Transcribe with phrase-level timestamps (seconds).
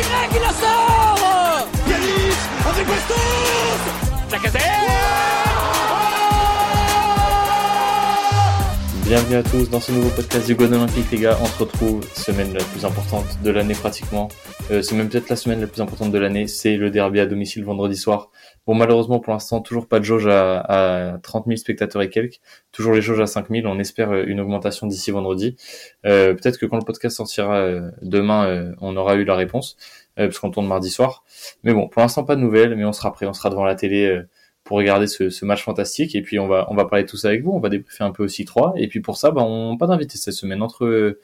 [0.00, 1.68] Y, il la sort.
[1.86, 3.20] Yanis avec Bastos
[9.10, 11.36] Bienvenue à tous dans ce nouveau podcast du Gone Olympique les gars.
[11.42, 14.28] On se retrouve semaine la plus importante de l'année pratiquement.
[14.70, 16.46] Euh, c'est même peut-être la semaine la plus importante de l'année.
[16.46, 18.30] C'est le derby à domicile vendredi soir.
[18.68, 22.38] Bon malheureusement pour l'instant toujours pas de jauge à, à 30 000 spectateurs et quelques.
[22.70, 23.66] Toujours les jauges à 5 000.
[23.66, 25.56] On espère euh, une augmentation d'ici vendredi.
[26.06, 29.76] Euh, peut-être que quand le podcast sortira euh, demain, euh, on aura eu la réponse
[30.20, 31.24] euh, parce qu'on tourne mardi soir.
[31.64, 32.76] Mais bon pour l'instant pas de nouvelles.
[32.76, 33.26] Mais on sera prêt.
[33.26, 34.22] On sera devant la télé.
[34.64, 36.14] Pour regarder ce, ce match fantastique.
[36.14, 37.50] Et puis on va on va parler de tout ça avec vous.
[37.52, 38.72] On va débriefer un peu aussi trois.
[38.76, 40.62] Et puis pour ça bah, on pas d'invité cette semaine.
[40.62, 41.18] Entre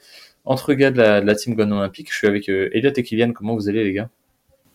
[0.45, 3.03] entre gars de la, de la team Gone Olympique je suis avec euh, Elliot et
[3.03, 3.31] Kylian.
[3.33, 4.09] Comment vous allez les gars?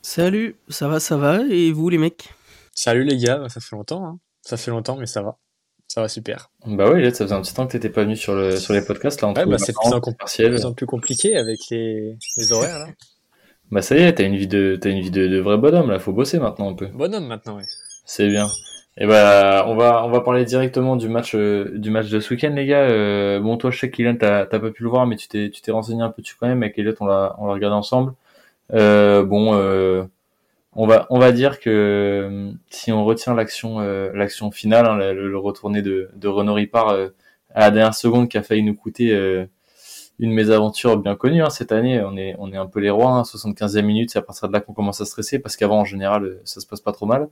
[0.05, 2.29] Salut, ça va, ça va, et vous les mecs?
[2.75, 4.19] Salut les gars, ça fait longtemps, hein.
[4.43, 5.39] ça fait longtemps mais ça va,
[5.87, 6.51] ça va super.
[6.67, 8.75] bah ouais Elliot ça faisait un petit temps que t'étais pas venu sur le sur
[8.75, 12.53] les podcasts là Ouais, bah, c'est plus, de plus en plus compliqué avec les, les
[12.53, 12.89] horaires là.
[13.71, 15.91] bah ça y est t'as une vie de t'as une vie de, de vrai bonhomme
[15.91, 15.99] là.
[16.01, 16.87] Faut bosser maintenant un peu.
[16.89, 17.65] Bonhomme maintenant, ouais.
[18.05, 18.49] C'est bien
[18.99, 22.35] et bah on va on va parler directement du match euh, du match de ce
[22.35, 25.07] week-end les gars Euh, bon toi je sais que Kylian t'as pas pu le voir
[25.07, 27.35] mais tu t'es tu t'es renseigné un peu dessus quand même avec Elliot on l'a
[27.39, 28.15] on l'a regardé ensemble
[28.75, 30.05] Euh, bon, euh,
[30.75, 33.81] on va on va dire que euh, si on retient l'action
[34.15, 36.91] l'action finale, hein, le, le retourné de, de Renaud Ripard
[37.55, 39.11] à la dernière seconde qui a failli nous coûter
[40.19, 42.01] une mésaventure bien connue hein, cette année.
[42.03, 43.11] On est on est un peu les rois.
[43.11, 45.85] Hein, 75e minute, c'est à partir de là qu'on commence à stresser parce qu'avant en
[45.85, 47.29] général ça se passe pas trop mal.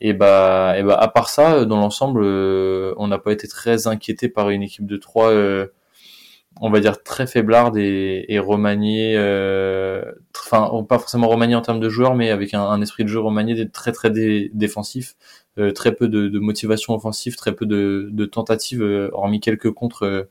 [0.00, 3.48] Et bah et bah à part ça, euh, dans l'ensemble, euh, on n'a pas été
[3.48, 5.30] très inquiété par une équipe de trois.
[5.30, 5.68] euh,
[6.60, 10.02] on va dire très faiblarde et, et euh,
[10.34, 13.20] enfin pas forcément remaniée en termes de joueurs, mais avec un, un esprit de jeu
[13.20, 15.16] remanié très très dé- défensif,
[15.74, 20.28] très peu de, de motivation offensive, très peu de, de tentatives, hormis quelques contres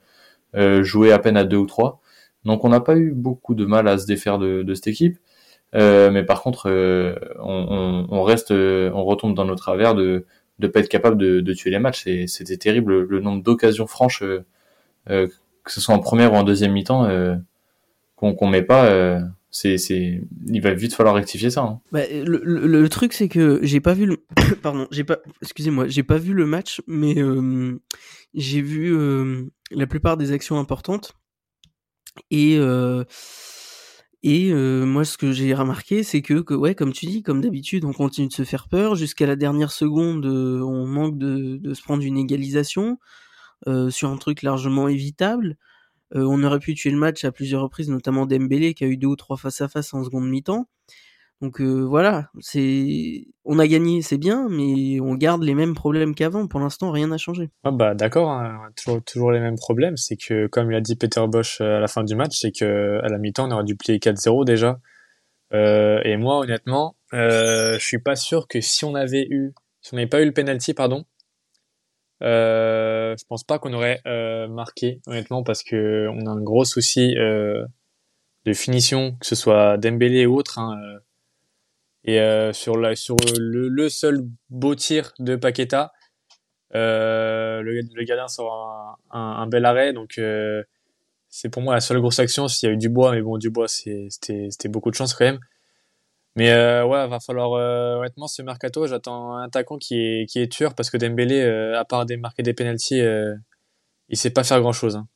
[0.82, 2.02] joués à peine à deux ou trois.
[2.44, 5.18] Donc on n'a pas eu beaucoup de mal à se défaire de, de cette équipe,
[5.76, 9.94] Euh, mais par contre euh, on, on, on reste, euh, on retombe dans nos travers
[9.94, 10.26] de
[10.60, 12.06] de pas être capable de, de tuer les matchs.
[12.28, 14.24] C'était terrible le nombre d'occasions franches.
[14.24, 14.46] euh,
[15.10, 15.28] euh,
[15.64, 17.08] que ce soit en première ou en deuxième mi-temps,
[18.16, 19.20] qu'on qu'on met pas,
[19.50, 21.62] c'est, c'est, il va vite falloir rectifier ça.
[21.62, 21.80] hein.
[21.92, 24.24] bah, le, le- le truc c'est que j'ai pas vu le
[24.62, 27.16] pardon, j'ai pas excusez-moi, j'ai pas vu le match mais
[28.36, 28.96] j'ai vu
[29.72, 31.14] la plupart des actions importantes
[32.32, 32.58] et
[34.26, 37.86] et euh, moi ce que j'ai remarqué c'est que, ouais comme tu dis comme d'habitude
[37.86, 41.82] on continue de se faire peur jusqu'à la dernière seconde euh, on manque de, se
[41.84, 42.98] prendre une égalisation
[43.68, 45.58] euh, sur un truc largement évitable
[46.14, 49.08] on aurait pu tuer le match à plusieurs reprises, notamment Dembélé qui a eu deux
[49.08, 50.70] ou trois face à face en seconde mi-temps.
[51.42, 52.30] Donc euh, voilà,
[53.44, 56.48] on a gagné, c'est bien, mais on garde les mêmes problèmes qu'avant.
[56.48, 57.50] Pour l'instant, rien n'a changé.
[57.64, 58.70] Ah bah d'accord, hein,
[59.06, 61.88] toujours, les mêmes problèmes, c'est que comme il a dit Peter Bosch euh, à la
[61.88, 64.80] fin du match, c'est que à la mi-temps on aurait dû plier 4-0 déjà.
[65.54, 69.94] Euh, et moi honnêtement, euh, je suis pas sûr que si on avait eu, si
[69.94, 71.06] on n'avait pas eu le penalty, pardon,
[72.24, 74.02] euh, je pense pas qu'on aurait
[74.50, 80.26] marqué honnêtement parce que on a un gros souci de finition, que ce soit Dembélé
[80.26, 80.60] ou autre.
[80.60, 80.80] Hein.
[82.06, 85.92] Et euh, sur le, seul beau tir de Paqueta,
[86.76, 90.64] euh, le, gardien sort un, bel arrêt, donc euh,
[91.30, 92.48] c'est pour moi la seule grosse action.
[92.48, 95.40] S'il y a eu Dubois, mais bon, Dubois, c'était beaucoup de chance quand même.
[96.36, 96.52] Mais
[96.84, 97.52] ouais, va falloir
[98.00, 98.88] honnêtement ce mercato.
[98.88, 101.42] J'attends un attaquant qui est qui tueur parce que Dembélé,
[101.76, 103.36] à part des marquer des penalties, euh,
[104.10, 104.96] il sait pas faire grand chose.
[104.96, 105.08] Hein.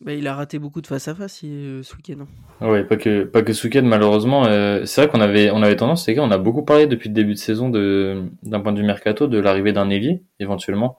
[0.00, 2.24] Bah, il a raté beaucoup de face à face euh, ce week-end.
[2.60, 2.68] hein.
[2.68, 4.46] Ouais, pas que, pas que ce week-end, malheureusement.
[4.46, 7.08] euh, c'est vrai qu'on avait, on avait tendance, les gars, on a beaucoup parlé depuis
[7.08, 10.98] le début de saison d'un point de vue mercato, de l'arrivée d'un ailier, éventuellement,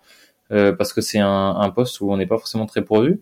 [0.51, 3.21] euh, parce que c'est un, un poste où on n'est pas forcément très pourvu.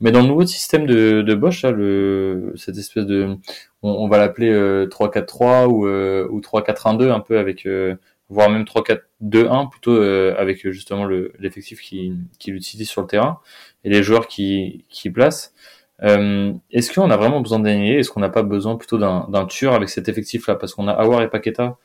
[0.00, 3.36] Mais dans le nouveau système de, de Bosch, là, le, cette espèce de,
[3.82, 7.96] on, on va l'appeler euh, 3-4-3 ou, euh, ou 3-4-1-2, un peu avec, euh,
[8.28, 13.06] voire même 3-4-2-1, plutôt euh, avec euh, justement le, l'effectif qui, qui l'utilise sur le
[13.06, 13.40] terrain
[13.84, 15.54] et les joueurs qui, qui placent.
[16.02, 19.26] Euh, est-ce qu'on a vraiment besoin d'un ailier Est-ce qu'on n'a pas besoin plutôt d'un,
[19.30, 20.54] d'un tueur avec cet effectif-là?
[20.56, 21.76] Parce qu'on a Awar et Paqueta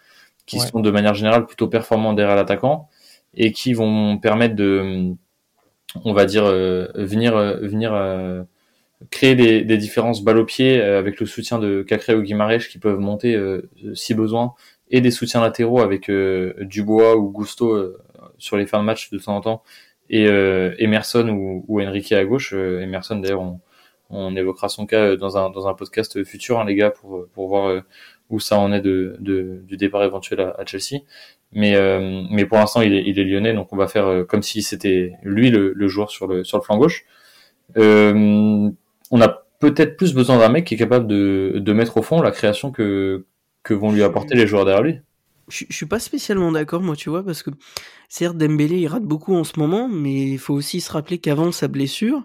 [0.45, 0.67] qui Ouais.
[0.67, 2.89] sont de manière générale plutôt performants derrière l'attaquant
[3.33, 5.13] et qui vont permettre de,
[6.03, 8.43] on va dire, euh, venir, euh, venir euh,
[9.09, 12.67] créer des, des différences balle au pied euh, avec le soutien de Cacré ou Guimarães
[12.69, 14.53] qui peuvent monter euh, si besoin
[14.89, 17.95] et des soutiens latéraux avec euh, Dubois ou Gusto
[18.37, 19.63] sur les fins de match de temps en temps
[20.09, 22.53] et Emerson ou, ou Enrique à gauche.
[22.53, 23.59] Emerson d'ailleurs on,
[24.09, 27.47] on évoquera son cas dans un, dans un podcast futur hein, les gars pour, pour
[27.47, 27.81] voir
[28.29, 31.01] où ça en est de, de, du départ éventuel à, à Chelsea.
[31.51, 34.41] Mais, euh, mais pour l'instant, il est, il est lyonnais, donc on va faire comme
[34.41, 37.05] si c'était lui le, le joueur sur le, sur le flanc gauche.
[37.77, 38.69] Euh,
[39.13, 42.19] on a peut-être plus besoin d'un mec qui est capable de, de mettre au fond
[42.21, 43.27] la création que,
[43.61, 44.99] que vont lui apporter les joueurs derrière lui.
[45.49, 47.51] Je, je suis pas spécialement d'accord, moi, tu vois, parce que
[48.09, 51.51] certes, Dembélé, il rate beaucoup en ce moment, mais il faut aussi se rappeler qu'avant
[51.51, 52.23] sa blessure,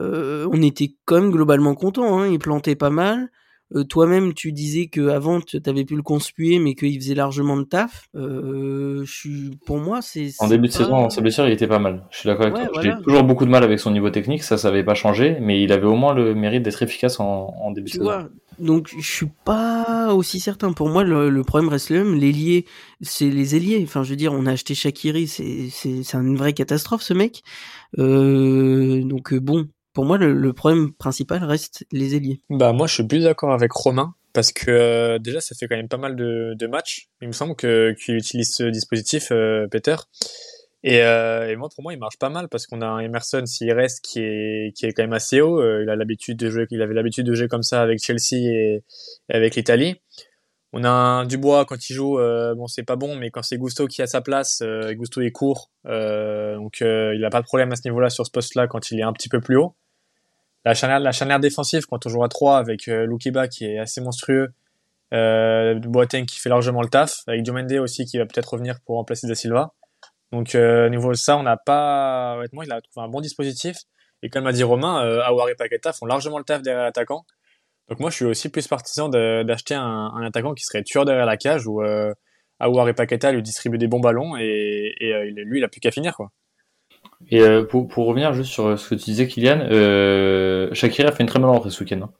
[0.00, 2.18] euh, on était quand même globalement content.
[2.18, 3.30] Hein, il plantait pas mal.
[3.74, 7.56] Euh, toi-même, tu disais que avant, tu avais pu le conspuer, mais qu'il faisait largement
[7.56, 8.08] de taf.
[8.14, 11.78] Euh, je suis, pour moi, c'est en début de saison, sa blessure, il était pas
[11.78, 12.06] mal.
[12.10, 12.82] Je suis d'accord avec toi.
[12.82, 15.62] J'ai toujours beaucoup de mal avec son niveau technique, ça, ça avait pas changé, mais
[15.62, 18.30] il avait au moins le mérite d'être efficace en, en début tu de vois, saison.
[18.60, 20.72] Donc, je suis pas aussi certain.
[20.72, 22.14] Pour moi, le, le problème reste le même.
[22.14, 22.66] L'ailier,
[23.00, 23.80] c'est les ailiers.
[23.82, 27.42] Enfin, je veux dire, on a acheté Shakiri, c'est c'est une vraie catastrophe, ce mec.
[27.98, 32.42] Euh, donc bon, pour moi, le, problème principal reste les ailiers.
[32.50, 35.76] Bah moi, je suis plus d'accord avec Romain parce que euh, déjà, ça fait quand
[35.76, 37.08] même pas mal de, matchs.
[37.22, 39.94] Il me semble qu'il utilise ce dispositif, euh, Peter.
[40.82, 43.46] Et, euh, et, moi, pour moi, il marche pas mal parce qu'on a un Emerson
[43.46, 45.62] s'il reste qui est qui est quand même assez haut.
[45.80, 48.82] il a de jouer, il avait l'habitude de jouer comme ça avec Chelsea et
[49.30, 50.02] avec l'Italie.
[50.76, 52.18] On a un Dubois quand il joue,
[52.56, 54.60] bon c'est pas bon, mais quand c'est Gusto qui a sa place,
[54.92, 58.66] Gusto est court, donc il a pas de problème à ce niveau-là sur ce poste-là
[58.66, 59.76] quand il est un petit peu plus haut
[60.64, 64.00] la charnière, la défensive quand on joue à 3 avec euh, Lukiba qui est assez
[64.00, 64.52] monstrueux,
[65.12, 68.96] euh, Boateng qui fait largement le taf, avec Diomende aussi qui va peut-être revenir pour
[68.96, 69.72] remplacer Da Silva.
[70.32, 73.76] Donc euh, niveau de ça, on n'a pas, honnêtement, il a trouvé un bon dispositif.
[74.22, 77.26] Et comme a dit Romain, euh, Aouar et Paqueta font largement le taf derrière l'attaquant.
[77.88, 81.26] Donc moi, je suis aussi plus partisan d'acheter un, un, attaquant qui serait tueur derrière
[81.26, 82.12] la cage où euh,
[82.60, 85.80] Aouar et Paqueta lui distribuent des bons ballons et, et euh, lui, il a plus
[85.80, 86.30] qu'à finir quoi.
[87.30, 91.12] Et euh, pour, pour revenir juste sur ce que tu disais, Kylian, euh, Shakira a
[91.12, 92.00] fait une très bonne rentrée ce week-end.
[92.02, 92.10] Hein.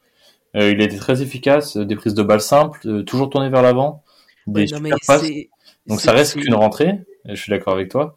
[0.57, 3.63] Euh, il a été très efficace, des prises de balles simples, euh, toujours tourné vers
[3.63, 4.05] l'avant,
[4.47, 5.25] des Ouais, super passes.
[5.87, 8.17] Donc ça reste qu'une rentrée, je suis d'accord avec toi.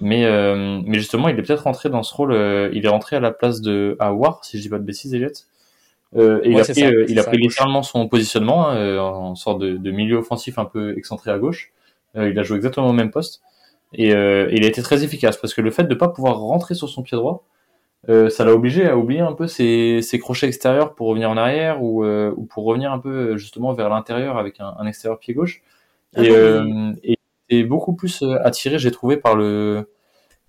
[0.00, 3.16] Mais, euh, mais justement, il est peut-être rentré dans ce rôle, euh, il est rentré
[3.16, 5.28] à la place de Awar, si je dis pas de bêtises, Elliot.
[6.16, 8.68] Euh, et il Ouais, a c'est pris, ça, euh, il a pris littéralement son positionnement
[8.68, 11.72] hein, euh, en sorte de, de milieu offensif un peu excentré à gauche.
[12.16, 13.42] Euh, il a joué exactement au même poste.
[13.94, 16.74] Et euh, il a été très efficace parce que le fait de pas pouvoir rentrer
[16.74, 17.44] sur son pied droit,
[18.08, 21.36] euh, ça l'a obligé à oublier un peu ses, ses crochets extérieurs pour revenir en
[21.36, 24.86] arrière ou, euh, ou pour revenir un peu euh, justement vers l'intérieur avec un, un
[24.86, 25.62] extérieur pied gauche.
[26.16, 27.18] Ah et, non, euh, et,
[27.50, 29.88] et beaucoup plus euh, attiré, j'ai trouvé, par le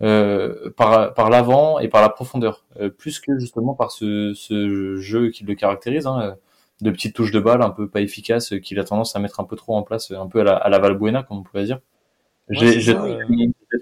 [0.02, 4.96] euh, par, par l'avant et par la profondeur, euh, plus que justement par ce, ce
[4.98, 6.36] jeu qui le caractérise, hein, euh,
[6.82, 9.40] de petites touches de balle un peu pas efficaces, euh, qu'il a tendance à mettre
[9.40, 11.66] un peu trop en place, un peu à la, à la Valbuena, comme on pourrait
[11.66, 11.80] dire.
[12.50, 13.18] J'ai c'est j'ai trouvé,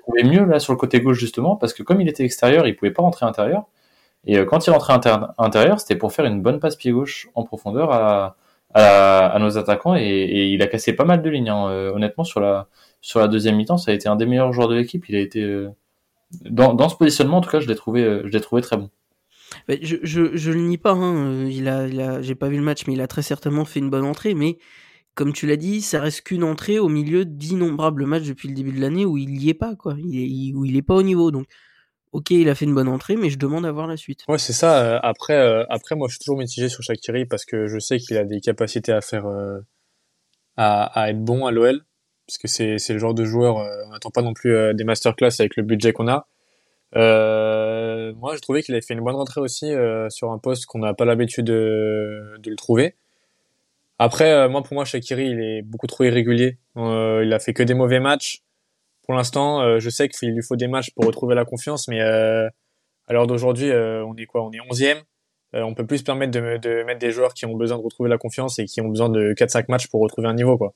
[0.01, 2.75] trouvé mieux là sur le côté gauche justement, parce que comme il était extérieur, il
[2.75, 3.65] pouvait pas rentrer intérieur.
[4.25, 4.93] Et euh, quand il rentrait
[5.37, 8.35] intérieur, c'était pour faire une bonne passe pied gauche en profondeur à,
[8.73, 11.49] à, à nos attaquants et, et il a cassé pas mal de lignes.
[11.49, 11.69] hein.
[11.69, 12.67] Euh, honnêtement, sur la,
[13.01, 15.07] sur la deuxième mi-temps, ça a été un des meilleurs joueurs de l'équipe.
[15.09, 15.69] Il a été euh,
[16.31, 18.77] dans, dans ce positionnement, en tout cas, je l'ai trouvé, euh, je l'ai trouvé très
[18.77, 18.89] bon.
[19.69, 21.15] Je, je, je le nie pas, hein.
[21.45, 23.65] euh, il a, il a, j'ai pas vu le match, mais il a très certainement
[23.65, 24.33] fait une bonne entrée.
[24.33, 24.57] Mais
[25.15, 28.71] comme tu l'as dit, ça reste qu'une entrée au milieu d'innombrables matchs depuis le début
[28.73, 29.95] de l'année où il y est pas, quoi.
[29.99, 31.31] Il est, il- où il est pas au niveau.
[31.31, 31.47] Donc,
[32.11, 34.21] ok, il a fait une bonne entrée, mais je demande à voir la suite.
[34.27, 34.83] Ouais, c'est ça.
[34.83, 37.99] euh, Après, euh, après, moi, je suis toujours mitigé sur Shakiri parce que je sais
[37.99, 39.59] qu'il a des capacités à faire, euh,
[40.57, 41.83] à, à être bon à l'OL,
[42.27, 43.57] parce que c'est le genre de joueur.
[43.59, 46.27] euh, on n'attend pas non plus euh, des masterclass avec le budget qu'on a.
[46.95, 50.65] Euh, moi, je trouvais qu'il avait fait une bonne rentrée aussi euh, sur un poste
[50.65, 52.95] qu'on n'a pas l'habitude de, de le trouver.
[53.99, 56.57] Après, euh, moi, pour moi, Shakiri, il est beaucoup trop irrégulier.
[56.77, 58.43] Euh, il a fait que des mauvais matchs.
[59.03, 62.51] Pour l'instant, je sais qu'il lui faut des matchs pour retrouver la confiance, mais à
[63.09, 64.43] l'heure d'aujourd'hui, on est quoi?
[64.43, 64.97] On est 11e.
[65.55, 67.83] Euh, on peut plus se permettre de, de mettre des joueurs qui ont besoin de
[67.83, 70.57] retrouver la confiance et qui ont besoin de 4-5 matchs pour retrouver un niveau.
[70.57, 70.73] Quoi.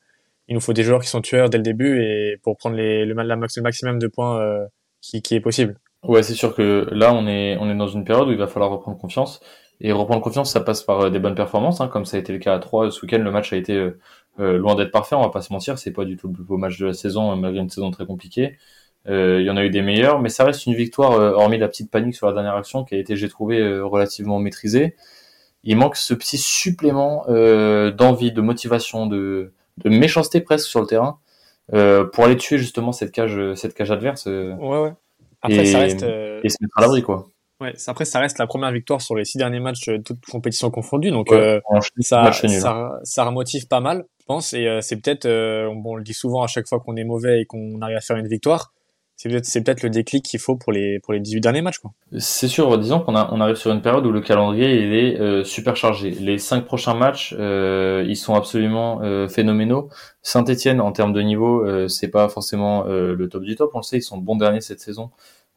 [0.47, 3.05] Il nous faut des joueurs qui sont tueurs dès le début et pour prendre le,
[3.05, 4.65] la le maximum de points euh,
[5.01, 5.79] qui, est possible.
[6.03, 8.47] Ouais, c'est sûr que là, on est, on est dans une période où il va
[8.47, 9.39] falloir reprendre confiance.
[9.79, 12.33] Et reprendre confiance, ça passe par euh, des bonnes performances, hein, comme ça a été
[12.33, 13.19] le cas à 3 ce week-end.
[13.19, 15.79] Le match a été euh, loin d'être parfait, on va pas se mentir.
[15.79, 18.05] C'est pas du tout le plus beau match de la saison, malgré une saison très
[18.05, 18.57] compliquée.
[19.07, 21.89] Il y en a eu des meilleurs, mais ça reste une victoire, hormis la petite
[21.89, 24.95] panique sur la dernière action, qui a été, j'ai trouvé, relativement maîtrisée.
[25.63, 31.19] Il manque ce petit supplément d'envie, de motivation, de, de méchanceté presque sur le terrain,
[31.73, 34.93] euh, pour aller tuer justement cette cage, cette cage adverse euh, Ouais, ouais.
[35.41, 36.03] Après, Et- ça reste.
[36.03, 37.27] euh, et se mettre à l'abri, quoi.
[37.61, 41.11] ouais, après, ça reste la première victoire sur les six derniers matchs, toutes compétitions confondues.
[41.11, 41.59] Donc, Ouais, euh,
[42.01, 42.31] ça, hein.
[42.31, 44.53] ça, ça remotive pas mal, je pense.
[44.53, 47.03] Et euh, c'est peut-être, euh, bon, on le dit souvent à chaque fois qu'on est
[47.03, 48.71] mauvais et qu'on arrive à faire une victoire,
[49.21, 51.91] c'est peut-être, peut-être le déclic qu'il faut pour les pour les 18 derniers matchs, quoi.
[52.17, 55.43] C'est sûr, disons qu'on on arrive sur une période où le calendrier il est euh,
[55.43, 56.09] super chargé.
[56.09, 59.89] Les cinq prochains matchs, euh, ils sont absolument euh, phénoménaux.
[60.23, 63.71] Saint-Etienne, en termes de niveau, euh, c'est pas forcément euh, le top du top.
[63.75, 65.11] On le sait, ils sont bons derniers cette saison.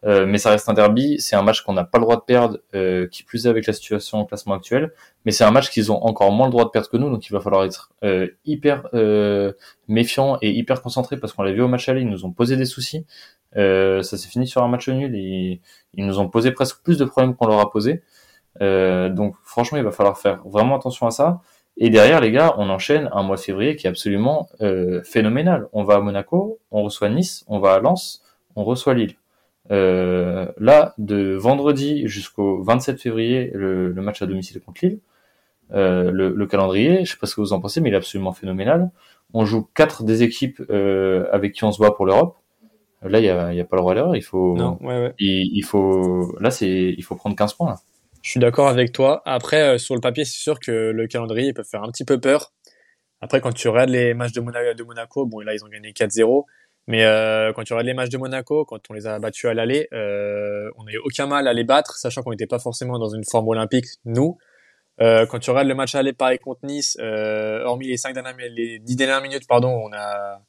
[0.05, 2.23] Euh, mais ça reste un derby, c'est un match qu'on n'a pas le droit de
[2.23, 4.93] perdre, euh, qui plus est avec la situation au classement actuel.
[5.25, 7.27] Mais c'est un match qu'ils ont encore moins le droit de perdre que nous, donc
[7.27, 9.53] il va falloir être euh, hyper euh,
[9.89, 12.57] méfiant et hyper concentré parce qu'on l'a vu au match aller, ils nous ont posé
[12.57, 13.07] des soucis.
[13.57, 15.61] Euh, ça s'est fini sur un match nul et
[15.95, 18.03] ils nous ont posé presque plus de problèmes qu'on leur a posé.
[18.61, 21.41] Donc franchement, il va falloir faire vraiment attention à ça.
[21.77, 25.69] Et derrière, les gars, on enchaîne un mois de février qui est absolument euh, phénoménal.
[25.73, 28.23] On va à Monaco, on reçoit Nice, on va à Lens,
[28.55, 29.17] on reçoit Lille.
[29.71, 34.99] Euh, là, de vendredi jusqu'au 27 février, le, le, match à domicile contre Lille,
[35.73, 37.97] euh, le, le, calendrier, je sais pas ce que vous en pensez, mais il est
[37.97, 38.91] absolument phénoménal.
[39.33, 42.37] On joue quatre des équipes euh, avec qui on se voit pour l'Europe.
[43.03, 44.17] Là, il y a, y a, pas le droit à l'erreur.
[44.17, 45.15] Il faut, non, ouais, ouais.
[45.19, 47.71] Il, il, faut, là, c'est, il faut prendre 15 points.
[47.71, 47.77] Là.
[48.25, 49.21] Je suis d'accord avec toi.
[49.27, 52.19] Après, euh, sur le papier, c'est sûr que le calendrier peut faire un petit peu
[52.19, 52.53] peur.
[53.21, 55.93] Après, quand tu regardes les matchs de, Monaco, de Monaco bon, là, ils ont gagné
[55.93, 56.45] 4-0.
[56.87, 59.55] Mais euh, quand tu regardes les matchs de Monaco, quand on les a battus à
[59.55, 62.99] l'aller, euh, on n'a eu aucun mal à les battre, sachant qu'on n'était pas forcément
[62.99, 64.37] dans une forme olympique, nous.
[65.01, 68.13] Euh, quand tu regardes le match à aller pareil contre Nice, euh, hormis les cinq
[68.13, 70.41] dernières, les dix dernières minutes, pardon, on a,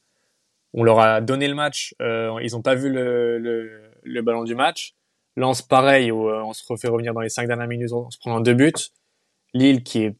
[0.74, 1.94] on leur a donné le match.
[2.00, 4.94] Euh, ils n'ont pas vu le, le, le, ballon du match.
[5.36, 8.18] Lance pareil, où euh, on se refait revenir dans les cinq dernières minutes en se
[8.18, 8.72] prenant deux buts.
[9.54, 10.16] Lille qui est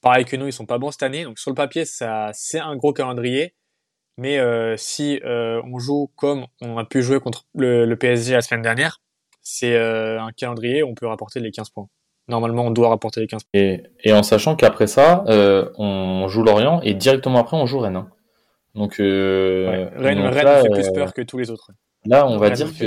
[0.00, 1.24] pareil que nous, ils sont pas bons cette année.
[1.24, 3.54] Donc sur le papier, ça c'est un gros calendrier.
[4.16, 8.32] Mais euh, si euh, on joue comme on a pu jouer contre le, le PSG
[8.34, 9.00] la semaine dernière,
[9.42, 11.88] c'est euh, un calendrier où on peut rapporter les 15 points.
[12.28, 13.60] Normalement, on doit rapporter les 15 points.
[13.60, 17.80] Et, et en sachant qu'après ça, euh, on joue Lorient et directement après, on joue
[17.80, 17.96] Rennes.
[17.96, 18.08] Hein.
[18.74, 19.88] Donc, euh, ouais.
[19.96, 21.70] Rennes, donc Rennes là, fait plus peur que tous les autres.
[22.06, 22.84] Là, on va Rennes dire que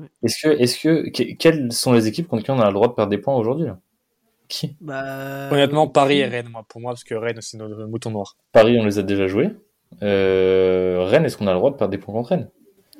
[0.00, 0.08] ouais.
[0.22, 2.88] Est-ce que, est-ce que, que- quelles sont les équipes contre qui on a le droit
[2.88, 3.68] de perdre des points aujourd'hui
[4.48, 4.76] Qui?
[4.80, 6.26] Bah, Honnêtement, Paris et.
[6.26, 8.36] Rennes, moi, pour moi, parce que Rennes, c'est notre mouton noir.
[8.52, 9.50] Paris, on les a déjà joués.
[10.02, 12.48] Euh, Rennes, est-ce qu'on a le droit de perdre des points contre Rennes?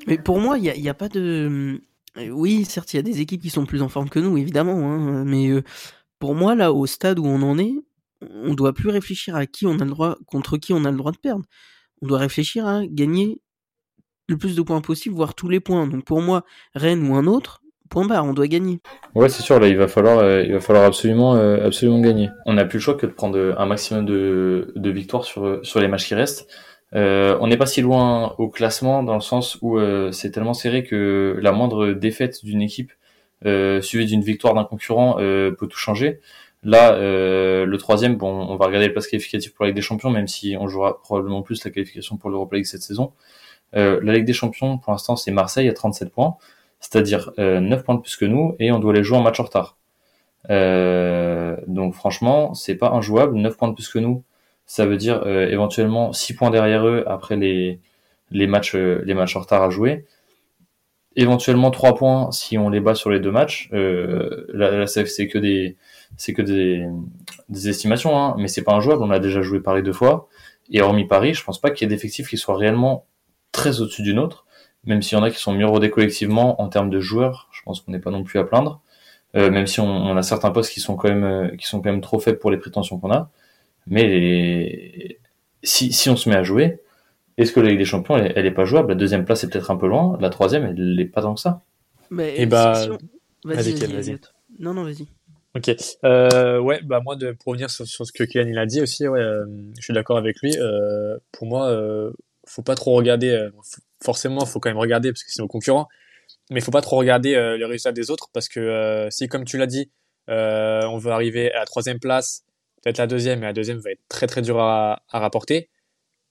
[0.07, 1.79] Mais pour moi, il n'y a, pas de.
[2.17, 4.37] euh, Oui, certes, il y a des équipes qui sont plus en forme que nous,
[4.37, 4.77] évidemment.
[4.91, 5.61] Hein, mais euh,
[6.19, 7.73] pour moi, là, au stade où on en est,
[8.21, 10.97] on doit plus réfléchir à qui on a le droit, contre qui on a le
[10.97, 11.45] droit de perdre.
[12.01, 13.41] On doit réfléchir à gagner
[14.27, 15.87] le plus de points possible, voire tous les points.
[15.87, 16.43] Donc pour moi,
[16.75, 18.79] Rennes ou un autre, point barre, on doit gagner.
[19.15, 19.59] Ouais, c'est sûr.
[19.59, 22.29] Là, il va falloir, euh, il va falloir absolument, euh, absolument gagner.
[22.45, 25.79] On n'a plus le choix que de prendre un maximum de, de victoires sur sur
[25.79, 26.47] les matchs qui restent.
[26.95, 30.55] Euh, on n'est pas si loin au classement dans le sens où euh, c'est tellement
[30.55, 32.91] serré que la moindre défaite d'une équipe
[33.45, 36.19] euh, suivie d'une victoire d'un concurrent peut tout changer.
[36.63, 40.09] Là, le troisième, bon, on va regarder le place qualificatif pour la Ligue des Champions,
[40.09, 43.13] même si on jouera probablement plus la qualification pour l'Europa League cette saison.
[43.73, 46.35] La Ligue des Champions, pour l'instant, c'est Marseille à 37 points,
[46.81, 49.39] c'est-à-dire euh, 9 points de plus que nous, et on doit les jouer en match
[49.39, 49.77] en retard.
[51.67, 54.23] Donc franchement, c'est pas injouable, 9 points de plus que nous,
[54.69, 57.79] ça veut dire euh, éventuellement 6 points derrière eux après les,
[58.29, 60.05] les, matchs, euh, les matchs en retard à jouer.
[61.15, 63.71] Éventuellement 3 points si on les bat sur les deux matchs.
[63.73, 65.75] Euh, là, là, c'est que des
[66.17, 66.85] c'est que des,
[67.49, 69.01] des estimations, hein, mais c'est pas injouable.
[69.01, 70.27] On a déjà joué Paris deux fois,
[70.69, 73.07] et hormis Paris, je pense pas qu'il y ait d'effectifs qui soient réellement
[73.51, 74.45] très au-dessus du nôtre,
[74.83, 77.49] même s'il y en a qui sont mieux rodés collectivement en termes de joueurs.
[77.51, 78.81] Je pense qu'on n'est pas non plus à plaindre,
[79.35, 81.81] euh, même si on, on a certains postes qui sont quand même euh, qui sont
[81.81, 83.31] quand même trop faibles pour les prétentions qu'on a.
[83.89, 85.19] Mais les...
[85.63, 86.79] si si on se met à jouer,
[87.37, 88.89] est-ce que la Ligue des Champions elle, est- elle est pas jouable?
[88.89, 91.41] La deuxième place est peut-être un peu loin, la troisième elle est pas tant que
[91.41, 91.61] ça.
[92.09, 92.97] Mais Eh bah, si- si on-
[93.43, 94.17] vas-y, Vas-y.
[94.59, 95.07] Non, non, vas-y.
[95.55, 95.75] Ok.
[96.05, 98.81] Euh, ouais, bah moi, de, pour revenir sur, sur ce que Kylian il a dit
[98.81, 99.45] aussi, ouais, euh,
[99.77, 100.55] je suis d'accord avec lui.
[100.59, 102.11] Euh, pour moi, euh,
[102.45, 103.29] faut pas trop regarder.
[103.29, 105.87] euh, f- forcément, faut quand même regarder parce que c'est nos concurrents.
[106.51, 109.43] Mais faut pas trop regarder euh, les résultats des autres parce que euh, si, comme
[109.45, 109.89] tu l'as dit,
[110.29, 112.43] euh, on veut arriver à la troisième place,
[112.81, 115.69] peut-être la deuxième, et la deuxième va être très très dure à, à rapporter.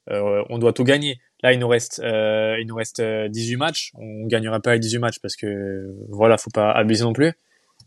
[0.09, 1.19] Euh, on doit tout gagner.
[1.43, 3.91] Là, il nous reste, euh, il nous reste euh, 18 matchs.
[3.95, 7.31] On gagnera pas les 18 matchs parce que voilà, faut pas abuser non plus.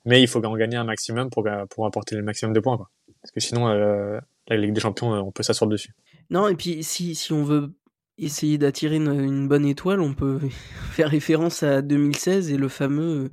[0.04, 2.76] Mais il faut en gagner un maximum pour, pour apporter le maximum de points.
[2.76, 2.90] Quoi.
[3.22, 5.94] Parce que sinon, euh, la Ligue des Champions, euh, on peut s'asseoir dessus.
[6.30, 7.72] Non, et puis si, si on veut
[8.18, 10.40] essayer d'attirer une, bonne étoile, on peut
[10.90, 13.28] faire référence à 2016 et le fameux euh,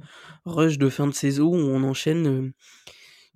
[0.45, 2.53] rush de fin de saison où on enchaîne.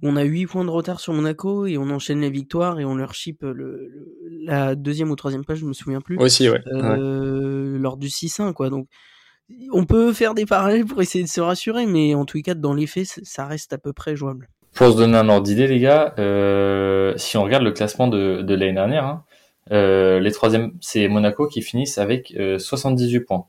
[0.03, 2.85] Euh, on a 8 points de retard sur Monaco et on enchaîne les victoires et
[2.85, 4.07] on leur chip le, le-
[4.45, 6.61] la deuxième ou troisième page, je me souviens plus, Aussi, ouais.
[6.65, 6.81] ouais.
[6.83, 8.69] euh, lors du 6-1, quoi.
[8.69, 8.87] Donc,
[9.71, 12.73] on peut faire des parallèles pour essayer de se rassurer, mais en tout cas, dans
[12.73, 14.49] les faits, ça reste à peu près jouable.
[14.73, 18.41] Pour se donner un ordre d'idée, les gars, euh, si on regarde le classement de,
[18.41, 19.23] de l'année dernière, hein,
[19.71, 23.45] euh, les troisièmes, c'est Monaco qui finissent avec euh, 78 points.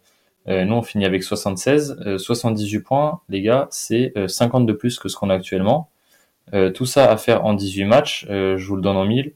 [0.49, 1.97] Euh, nous, on finit avec 76.
[2.07, 5.89] Euh, 78 points, les gars, c'est euh, 50 de plus que ce qu'on a actuellement.
[6.53, 9.33] Euh, tout ça à faire en 18 matchs, euh, je vous le donne en 1000.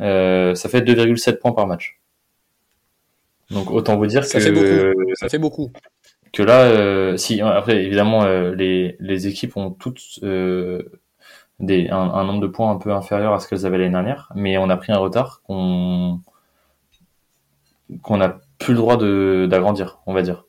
[0.00, 1.98] Euh, ça fait 2,7 points par match.
[3.50, 5.14] Donc autant vous dire Ça que fait beaucoup.
[5.14, 5.70] Ça fait beaucoup.
[6.32, 10.82] que là, euh, si après évidemment euh, les, les équipes ont toutes euh,
[11.60, 14.32] des, un, un, nombre de points un peu inférieur à ce qu'elles avaient l'année dernière,
[14.34, 16.20] mais on a pris un retard qu'on
[18.02, 20.44] qu'on n'a plus le droit de d'agrandir, on va dire.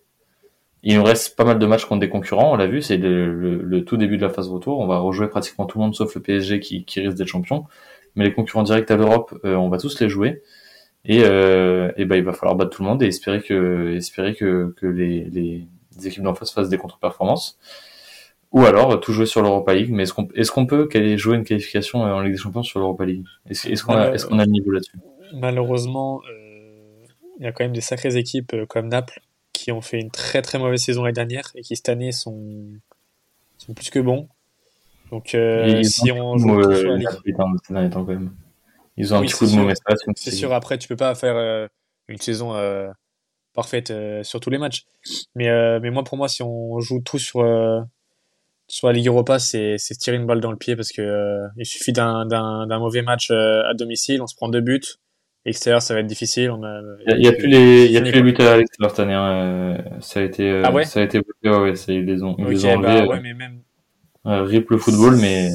[0.84, 3.34] Il nous reste pas mal de matchs contre des concurrents, on l'a vu, c'est le,
[3.34, 4.80] le, le, tout début de la phase retour.
[4.80, 7.66] On va rejouer pratiquement tout le monde sauf le PSG qui, qui risque d'être champion.
[8.16, 10.42] Mais les concurrents directs à l'Europe, on va tous les jouer.
[11.06, 14.36] Et, euh, et ben il va falloir battre tout le monde et espérer que, espérer
[14.36, 15.68] que, que les, les,
[16.06, 17.60] équipes d'en face fassent des contre-performances.
[18.52, 19.92] Ou alors tout jouer sur l'Europa League.
[19.92, 20.88] Mais est-ce qu'on est qu'on peut
[21.18, 23.26] jouer une qualification en Ligue des Champions sur l'Europa League?
[23.50, 24.98] Est-ce qu'on a, est qu'on a le niveau là-dessus?
[25.34, 27.06] Malheureusement, euh,
[27.40, 29.20] il y a quand même des sacrées équipes euh, comme Naples
[29.64, 32.66] qui ont fait une très très mauvaise saison l'année dernière et qui cette année sont,
[33.58, 34.28] sont plus que bons.
[35.10, 37.08] Donc euh, si on joue euh, sur la Ligue...
[38.98, 39.78] Ils ont un petit coup de mauvaise
[40.18, 41.68] C'est sûr, après, tu peux pas faire euh,
[42.10, 42.90] une saison euh,
[43.54, 43.94] parfaite
[44.24, 44.86] sur tous les matchs.
[45.34, 45.48] Mais,
[45.80, 47.42] mais moi, pour moi, si on joue tout sur,
[48.68, 51.94] sur la Ligue Europa, c'est tirer une balle dans le pied parce que il suffit
[51.94, 55.00] d'un mauvais match à domicile, on se prend deux buts.
[55.46, 56.52] Extérieur, ça va être difficile.
[56.52, 58.92] On a, il n'y a, plus les, il y a plus les buts à l'extérieur
[58.92, 59.14] cette année.
[59.14, 59.78] Hein.
[60.00, 62.46] Ça a été, ah ouais ça a été, ouais, ouais, ça, ils les ont, ils
[62.46, 63.08] les ont bah enlevés.
[63.08, 63.60] Bah, ouais, mais même,
[64.26, 65.50] euh, rip le football, mais,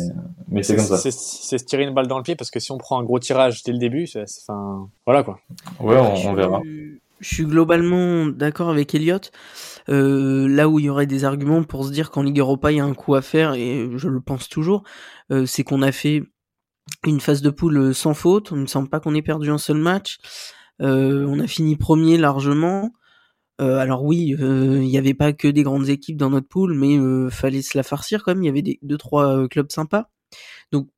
[0.49, 0.99] mais c'est comme ça.
[0.99, 3.18] C'est se tirer une balle dans le pied parce que si on prend un gros
[3.18, 5.40] tirage dès le début, c'est, enfin, voilà quoi.
[5.80, 6.61] Ouais, on, verra.
[7.21, 9.21] Je suis globalement d'accord avec Elliot.
[9.88, 12.76] Euh, là où il y aurait des arguments pour se dire qu'en Ligue Europa il
[12.76, 14.83] y a un coup à faire et je le pense toujours,
[15.33, 16.25] euh, c'est qu'on a fait
[17.07, 18.52] une phase de poule sans faute.
[18.52, 20.18] On ne semble pas qu'on ait perdu un seul match.
[20.80, 22.92] Euh, on a fini premier largement.
[23.61, 26.75] Euh, alors oui, euh, il n'y avait pas que des grandes équipes dans notre pool,
[26.75, 28.42] mais euh, fallait se la farcir quand même.
[28.42, 30.11] Il y avait des deux trois clubs sympas.
[30.71, 30.88] Donc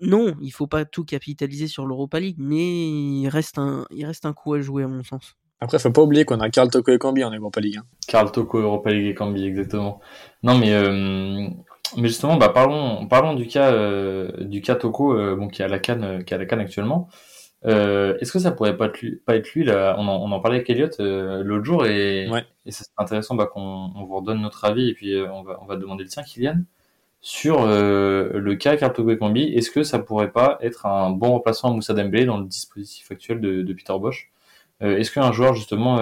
[0.00, 4.26] non, il faut pas tout capitaliser sur l'Europa League, mais il reste un il reste
[4.26, 5.34] un coup à jouer à mon sens.
[5.60, 7.78] Après, faut pas oublier qu'on a Carl Toko et Cambi en Europa League.
[7.78, 7.86] Hein.
[8.08, 10.00] Carl Toko, Europa League et Cambi, exactement.
[10.42, 10.74] Non, mais
[11.96, 13.72] mais justement, bah parlons parlons du cas
[14.40, 17.08] du cas Toko, bon qui a la canne qui a la canne actuellement.
[17.64, 19.94] Euh, Est-ce que ça pourrait pas être lui, pas être lui là?
[19.96, 22.44] On en, on en parlait avec Elliot euh, l'autre jour et, ouais.
[22.66, 25.60] et c'est intéressant bah, qu'on on vous redonne notre avis et puis euh, on, va,
[25.62, 26.56] on va demander le tien, Kylian,
[27.20, 29.44] sur euh, le cas Carto Combi.
[29.44, 33.12] Est-ce que ça pourrait pas être un bon remplaçant à Moussa Dembélé dans le dispositif
[33.12, 34.32] actuel de, de Peter Bosch?
[34.80, 35.98] Est-ce qu'un joueur justement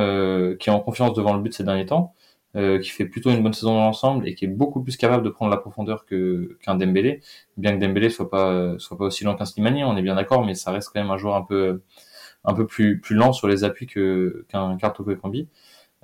[0.57, 2.15] qui est en confiance devant le but ces derniers temps
[2.57, 5.25] euh, qui fait plutôt une bonne saison dans l'ensemble et qui est beaucoup plus capable
[5.25, 7.21] de prendre la profondeur que qu'un Dembélé,
[7.57, 10.45] bien que Dembélé soit pas soit pas aussi lent qu'un Slimani, on est bien d'accord,
[10.45, 11.83] mais ça reste quand même un joueur un peu
[12.45, 15.49] un peu plus plus lent sur les appuis que qu'un Carto Kambi.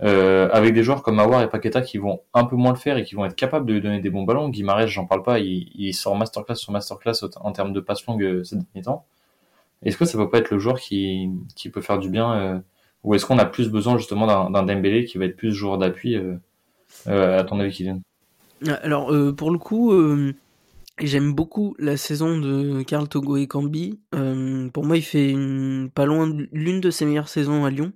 [0.03, 2.99] Euh, avec des joueurs comme Awar et Paqueta qui vont un peu moins le faire
[2.99, 4.51] et qui vont être capables de donner des bons ballons.
[4.51, 8.23] Guimarães, j'en parle pas, il, il, sort masterclass sur masterclass en termes de passe longue
[8.23, 9.07] euh, ces derniers temps.
[9.83, 12.59] Est-ce que ça peut pas être le joueur qui, qui peut faire du bien euh,
[13.07, 16.17] ou est-ce qu'on a plus besoin justement d'un Dembélé qui va être plus joueur d'appui
[16.17, 16.35] euh,
[17.07, 18.03] euh, à ton avis, Kylian?
[18.83, 19.95] Alors euh, pour le coup,
[20.99, 24.01] j'aime beaucoup la saison de Karl Togo et Cambi.
[24.11, 25.37] pour moi, il fait
[25.95, 27.93] pas loin l'une de ses meilleures saisons à Lyon.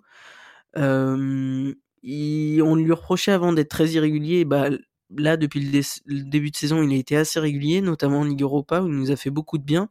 [0.77, 4.44] On lui reprochait avant d'être très irrégulier.
[4.44, 4.68] Bah,
[5.16, 8.42] là, depuis le, le, début de saison, il a été assez régulier, notamment en Ligue
[8.42, 9.88] Europa, où il nous a fait beaucoup de bien.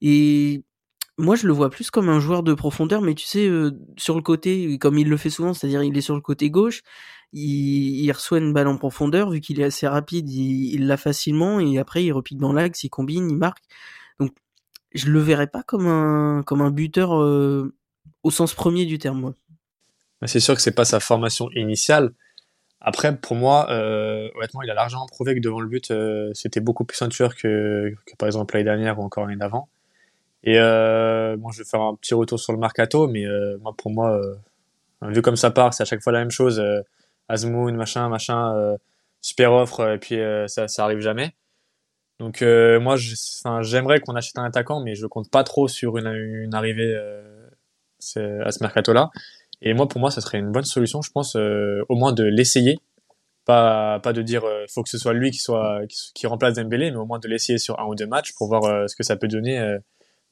[0.00, 0.62] Et
[1.18, 4.16] moi, je le vois plus comme un joueur de profondeur, mais tu sais, euh, sur
[4.16, 6.82] le côté, comme il le fait souvent, c'est-à-dire il est sur le côté gauche,
[7.32, 11.78] il, reçoit une balle en profondeur, vu qu'il est assez rapide, il l'a facilement, et
[11.78, 13.64] après il repique dans l'axe, il combine, il marque.
[14.20, 14.32] Donc,
[14.94, 17.74] je le verrais pas comme un comme un buteur euh,
[18.22, 19.34] au sens premier du terme, moi.
[20.26, 22.12] C'est sûr que c'est pas sa formation initiale.
[22.80, 25.92] Après, pour moi, euh, honnêtement, il a largement prouvé que devant le but,
[26.34, 29.68] c'était beaucoup plus ceinture que, que par exemple l'année dernière ou encore l'année d'avant.
[30.44, 33.90] Et euh, je vais faire un petit retour sur le mercato, mais euh, moi, pour
[33.90, 34.36] moi, euh,
[35.02, 36.60] vu comme ça part, c'est à chaque fois la même chose.
[36.60, 36.82] Euh,
[37.28, 38.76] machin, machin, euh,
[39.20, 41.34] super offre, et puis euh, ça, ça arrive jamais.
[42.20, 46.54] Donc moi, j'aimerais qu'on achète un attaquant, mais je compte pas trop sur une, une
[46.54, 49.10] arrivée à ce mercato-là.
[49.60, 52.78] Et moi, pour moi, ça serait une bonne solution, je pense, au moins de l'essayer,
[53.44, 55.80] pas pas de dire faut que ce soit lui qui soit
[56.14, 58.88] qui remplace Dembélé, mais au moins de l'essayer sur un ou deux matchs pour voir
[58.88, 59.76] ce que ça peut donner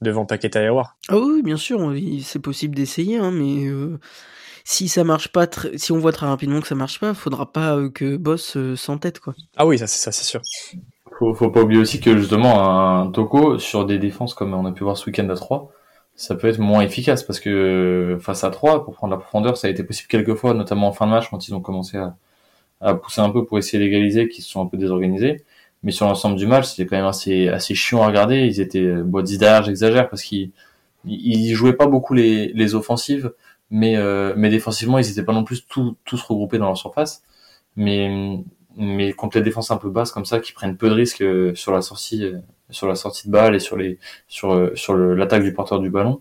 [0.00, 0.96] devant Paqueta et Awar.
[1.08, 3.98] Ah oui, bien sûr, c'est possible d'essayer, hein, mais euh,
[4.64, 7.76] si ça marche pas, si on voit très rapidement que ça marche pas, faudra pas
[7.76, 9.34] euh, que Boss euh, s'entête, quoi.
[9.56, 10.40] Ah oui, ça c'est ça, c'est sûr.
[11.18, 14.72] Faut, faut pas oublier aussi que justement un Toko sur des défenses comme on a
[14.72, 15.70] pu voir ce week-end à 3,
[16.16, 19.68] ça peut être moins efficace parce que face à 3, pour prendre la profondeur, ça
[19.68, 22.16] a été possible quelques fois, notamment en fin de match quand ils ont commencé à,
[22.80, 25.44] à pousser un peu pour essayer d'égaliser, qu'ils se sont un peu désorganisés
[25.84, 28.46] mais sur l'ensemble du match, c'était quand même assez assez chiant à regarder.
[28.46, 30.52] Ils étaient, bon, 10 derrière, j'exagère parce qu'ils
[31.06, 33.32] ils jouaient pas beaucoup les, les offensives,
[33.70, 33.96] mais
[34.36, 37.22] mais défensivement ils n'étaient pas non plus tous tous regroupés dans leur surface.
[37.76, 38.38] Mais
[38.76, 41.24] mais contre les défenses un peu basses comme ça qui prennent peu de risques
[41.56, 42.32] sur la sortie
[42.70, 46.20] sur la sortie de balle et sur les sur sur l'attaque du porteur du ballon,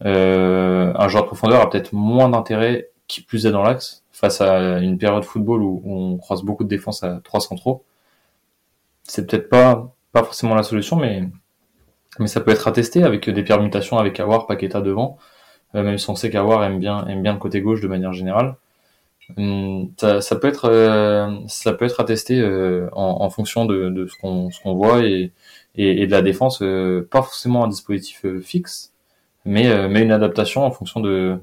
[0.00, 4.78] un joueur de profondeur a peut-être moins d'intérêt qui plus est dans l'axe face à
[4.78, 7.84] une période de football où, on croise beaucoup de défense à trois centraux.
[9.04, 11.28] C'est peut-être pas pas forcément la solution, mais
[12.18, 15.18] mais ça peut être attesté avec des permutations avec Awar, Paqueta devant,
[15.74, 18.12] euh, même si on sait qu'Awar aime bien aime bien le côté gauche de manière
[18.12, 18.56] générale.
[19.38, 23.88] Hum, ça, ça, peut être euh, ça peut être attesté euh, en, en, fonction de,
[23.88, 25.32] de ce qu'on ce qu'on voit et,
[25.76, 26.58] et, et, de la défense
[27.10, 28.92] pas forcément un dispositif fixe
[29.46, 31.38] mais mais une adaptation en fonction de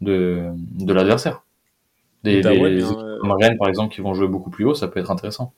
[0.00, 1.44] de, de l'adversaire.
[2.24, 2.82] Des, bah des
[3.20, 5.52] comme Rennes par exemple qui vont jouer beaucoup plus haut ça peut être intéressant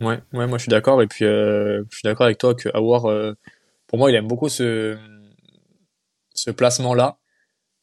[0.00, 1.02] Ouais, ouais, moi je suis d'accord.
[1.02, 3.34] Et puis euh, je suis d'accord avec toi que Awar, euh,
[3.88, 4.96] pour moi, il aime beaucoup ce,
[6.34, 7.18] ce placement-là.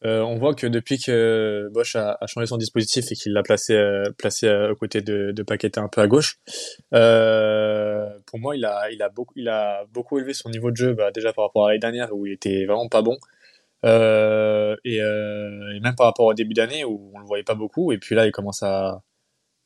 [0.05, 3.73] Euh, on voit que depuis que Bosch a, changé son dispositif et qu'il l'a placé,
[3.73, 6.37] euh, placé euh, aux côtés de, de Paqueta un peu à gauche,
[6.91, 10.93] pour moi, il a, il, a beaucoup, il a beaucoup élevé son niveau de jeu
[10.93, 13.17] bah, déjà par rapport à l'année dernière où il était vraiment pas bon.
[13.83, 17.91] Et, et, même par rapport au début d'année où on le voyait pas beaucoup.
[17.91, 19.01] Et puis là, il commence à,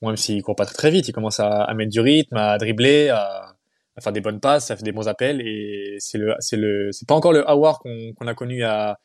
[0.07, 3.09] même s'il court pas très, vite, il commence à, à, mettre du rythme, à dribbler,
[3.09, 3.55] à,
[3.97, 5.41] à, faire des bonnes passes, à faire des bons appels.
[5.41, 8.59] Et c'est le, c'est le, c'est pas encore le Howard qu'on qu'on a connu il
[8.59, 8.97] y a,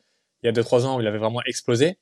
[0.43, 1.97] il y a deux trois ans où il avait vraiment explosé,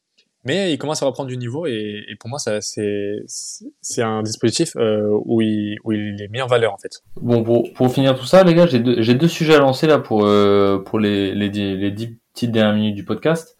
[0.46, 1.66] mais il commence à reprendre du niveau.
[1.66, 6.28] Et, et pour moi, ça, c'est, c'est un dispositif euh, où il, où il est
[6.28, 7.02] mis en valeur en fait.
[7.20, 9.88] Bon, pour, pour finir tout ça, les gars, j'ai deux, j'ai deux sujets à lancer
[9.88, 13.58] là pour euh, pour les les les dix petites dernières minutes du podcast.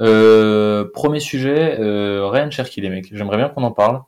[0.00, 3.08] Euh, premier sujet, euh, Ryan Cherky, les mecs.
[3.12, 4.02] J'aimerais bien qu'on en parle.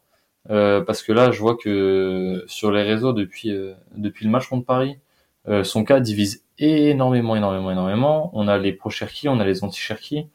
[0.51, 4.49] Euh, parce que là, je vois que sur les réseaux depuis euh, depuis le match
[4.49, 4.97] contre Paris,
[5.49, 8.31] euh, son cas divise énormément, énormément, énormément.
[8.33, 10.27] On a les pro Cherki, on a les anti Cherki.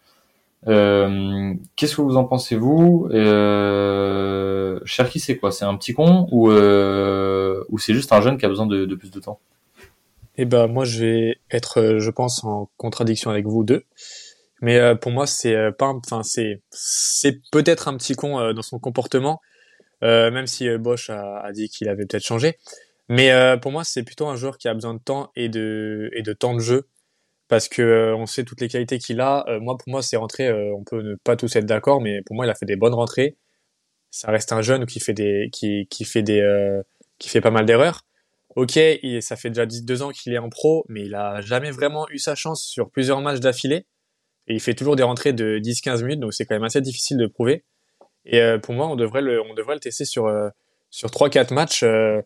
[0.66, 3.10] Qu'est-ce que vous en pensez vous?
[3.12, 5.52] Euh, Cherki, c'est quoi?
[5.52, 8.96] C'est un petit con ou ou c'est juste un jeune qui a besoin de, de
[8.96, 9.40] plus de temps?
[10.38, 13.84] Eh ben, moi, je vais être, je pense, en contradiction avec vous deux.
[14.62, 19.42] Mais pour moi, c'est pas, enfin, c'est c'est peut-être un petit con dans son comportement
[19.42, 19.53] euh,
[20.32, 22.58] même si euh, Bosch a, a dit qu'il avait peut-être changé.
[23.10, 26.10] Mais euh, pour moi, c'est plutôt un joueur qui a besoin de temps et de,
[26.14, 26.88] et de temps de jeu
[27.50, 29.46] parce que on sait toutes les qualités qu'il a.
[29.62, 30.52] moi, pour moi, c'est rentré.
[30.74, 32.94] on peut ne pas tous être d'accord, mais pour moi, il a fait des bonnes
[32.94, 33.38] rentrées.
[34.12, 36.42] Ça reste un jeune qui fait des, qui, qui fait des,
[37.20, 38.06] qui fait pas mal d'erreurs.
[38.56, 41.72] Ok, il, ça fait déjà deux ans qu'il est en pro, mais il a jamais
[41.72, 43.86] vraiment eu sa chance sur plusieurs matchs d'affilée.
[44.48, 47.18] Et il fait toujours des rentrées de 10-15 minutes, donc c'est quand même assez difficile
[47.18, 47.64] de prouver.
[48.26, 50.50] Et euh, pour moi, on devrait le, on devrait le tester sur euh,
[50.90, 52.22] sur trois quatre matchs, euh,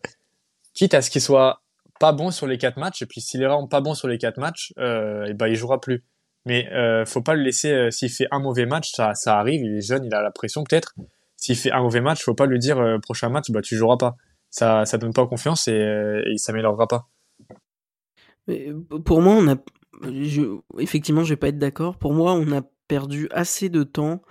[0.74, 1.62] quitte à ce qu'il soit
[2.00, 3.02] pas bon sur les quatre matchs.
[3.02, 5.56] Et puis s'il est vraiment pas bon sur les quatre matchs, euh, et ben il
[5.56, 6.04] jouera plus.
[6.44, 7.90] Mais euh, faut pas le laisser.
[7.90, 9.62] S'il fait un mauvais match, ça, ça arrive.
[9.62, 10.94] Il est jeune, il a la pression peut-être.
[11.36, 14.16] S'il fait un mauvais match, faut pas lui dire prochain match, bah tu joueras pas.
[14.50, 17.08] Ça, ça donne pas confiance et, et il s'améliorera pas.
[18.46, 18.72] Mais
[19.04, 19.56] pour moi, on a,
[20.04, 21.98] je, effectivement, je vais pas être d'accord.
[21.98, 24.22] Pour moi, on a perdu assez de temps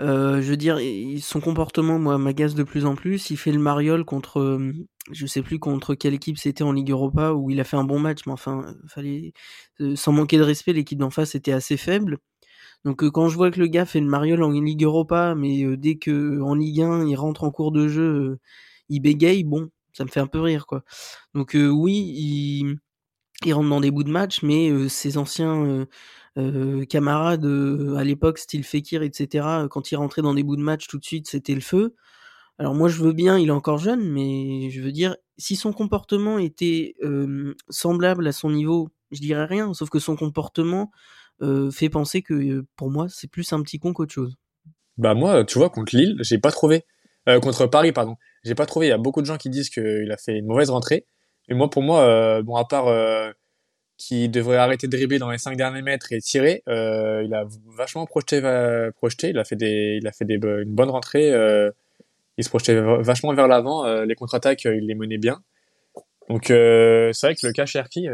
[0.00, 0.78] euh, je veux dire,
[1.20, 3.30] son comportement, moi, m'agace de plus en plus.
[3.30, 4.72] Il fait le mariole contre, euh,
[5.10, 7.84] je sais plus contre quelle équipe c'était en Ligue Europa où il a fait un
[7.84, 9.32] bon match, mais enfin, euh, fallait,
[9.96, 12.18] sans manquer de respect, l'équipe d'en face était assez faible.
[12.84, 15.96] Donc quand je vois que le gars fait le mariole en Ligue Europa, mais dès
[15.96, 18.38] que en Ligue 1 il rentre en cours de jeu,
[18.88, 20.82] il bégaye, bon, ça me fait un peu rire quoi.
[21.34, 22.78] Donc oui, il,
[23.44, 25.86] il rentre dans des bouts de match, mais ses anciens euh,
[26.88, 30.86] camarades euh, à l'époque, style Fekir, etc., quand il rentrait dans des bouts de match
[30.86, 31.94] tout de suite, c'était le feu.
[32.58, 35.72] Alors moi, je veux bien, il est encore jeune, mais je veux dire, si son
[35.72, 40.90] comportement était euh, semblable à son niveau, je dirais rien, sauf que son comportement
[41.40, 44.36] euh, fait penser que pour moi, c'est plus un petit con qu'autre chose.
[44.98, 46.84] Bah moi, tu vois, contre Lille, j'ai pas trouvé.
[47.28, 48.16] Euh, contre Paris, pardon.
[48.44, 48.86] J'ai pas trouvé.
[48.86, 51.06] Il y a beaucoup de gens qui disent qu'il a fait une mauvaise rentrée.
[51.48, 52.86] Et moi, pour moi, bon, à part
[54.06, 56.62] qui devrait arrêter de dribbler dans les 5 derniers mètres et tirer.
[56.68, 57.44] Euh, il a
[57.76, 58.40] vachement projeté,
[58.96, 59.28] projeté.
[59.28, 61.32] Il a fait des, il a fait des, une bonne rentrée.
[61.32, 61.70] Euh,
[62.38, 63.84] il se projetait vachement vers l'avant.
[63.84, 65.40] Euh, les contre-attaques, euh, il les menait bien.
[66.28, 68.12] Donc euh, c'est vrai que le cas Cherki a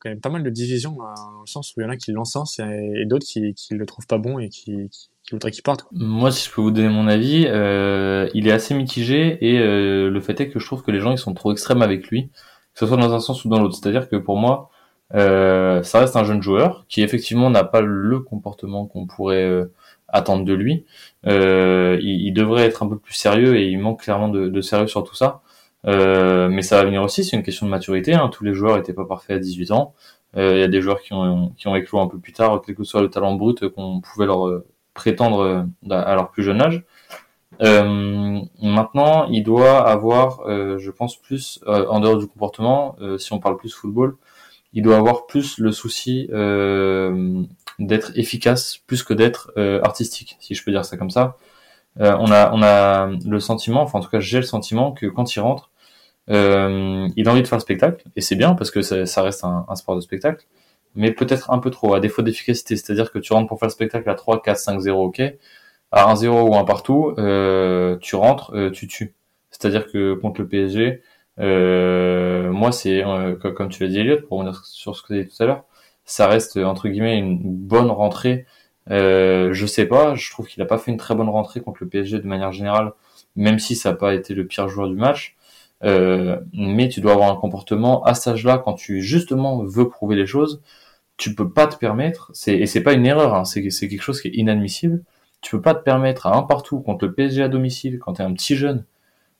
[0.00, 2.10] quand même pas mal de divisions dans le sens où il y en a qui
[2.10, 5.62] l'encensent et, d'autres qui, qui le trouvent pas bon et qui, qui, qui voudraient qu'il
[5.62, 5.86] parte.
[5.92, 7.42] Moi, si je peux vous donner mon avis,
[8.34, 11.18] il est assez mitigé et le fait est que je trouve que les gens ils
[11.18, 12.30] sont trop extrêmes avec lui,
[12.72, 13.76] que ce soit dans un sens ou dans l'autre.
[13.76, 14.70] C'est-à-dire que pour moi,
[15.14, 19.72] euh, ça reste un jeune joueur qui effectivement n'a pas le comportement qu'on pourrait euh,
[20.08, 20.84] attendre de lui.
[21.26, 24.60] Euh, il, il, devrait être un peu plus sérieux et il manque clairement de, de
[24.60, 25.42] sérieux sur tout ça.
[25.86, 28.14] Euh, mais ça va venir aussi, c'est une question de maturité.
[28.14, 28.28] Hein.
[28.28, 29.94] Tous les joueurs n'étaient pas parfaits à 18 ans.
[30.36, 32.76] Il y a des joueurs qui ont, qui ont éclos un peu plus tard, quel
[32.76, 34.62] que soit le talent brut qu'on pouvait leur,
[34.94, 36.84] prétendre à leur plus jeune âge.
[38.62, 43.74] maintenant, il doit avoir, je pense, plus en dehors du comportement, si on parle plus
[43.74, 44.16] football,
[44.72, 46.28] il doit avoir plus le souci
[47.78, 49.52] d'être efficace plus que d'être
[49.82, 51.36] artistique, si je peux dire ça comme ça.
[51.98, 55.34] on a on a le sentiment, enfin en tout cas j'ai le sentiment que quand
[55.34, 55.70] il rentre,
[56.30, 59.44] euh, il a envie de faire le spectacle, et c'est bien parce que ça, reste
[59.44, 60.46] un, sport de spectacle,
[60.94, 62.76] mais peut-être un peu trop, à défaut d'efficacité.
[62.76, 65.22] C'est-à-dire que tu rentres pour faire le spectacle à 3, 4, 5, 0, ok.
[65.92, 69.14] À 1-0 ou 1 partout, euh, tu rentres, euh, tu tues.
[69.50, 70.96] C'est-à-dire que contre le PSG, euh,
[71.38, 75.22] moi, c'est, euh, comme tu l'as dit, Elliot, pour revenir sur ce que tu as
[75.24, 75.64] dit tout à l'heure,
[76.04, 78.46] ça reste, entre guillemets, une bonne rentrée.
[78.90, 81.78] Euh, je sais pas, je trouve qu'il a pas fait une très bonne rentrée contre
[81.82, 82.92] le PSG de manière générale,
[83.36, 85.36] même si ça n'a pas été le pire joueur du match.
[85.84, 90.16] Euh, mais tu dois avoir un comportement à cet âge-là quand tu justement veux prouver
[90.16, 90.60] les choses.
[91.16, 94.02] Tu peux pas te permettre, c'est, et c'est pas une erreur, hein, c'est, c'est quelque
[94.02, 95.02] chose qui est inadmissible.
[95.42, 98.22] Tu peux pas te permettre à un partout contre le PSG à domicile, quand tu
[98.22, 98.84] es un petit jeune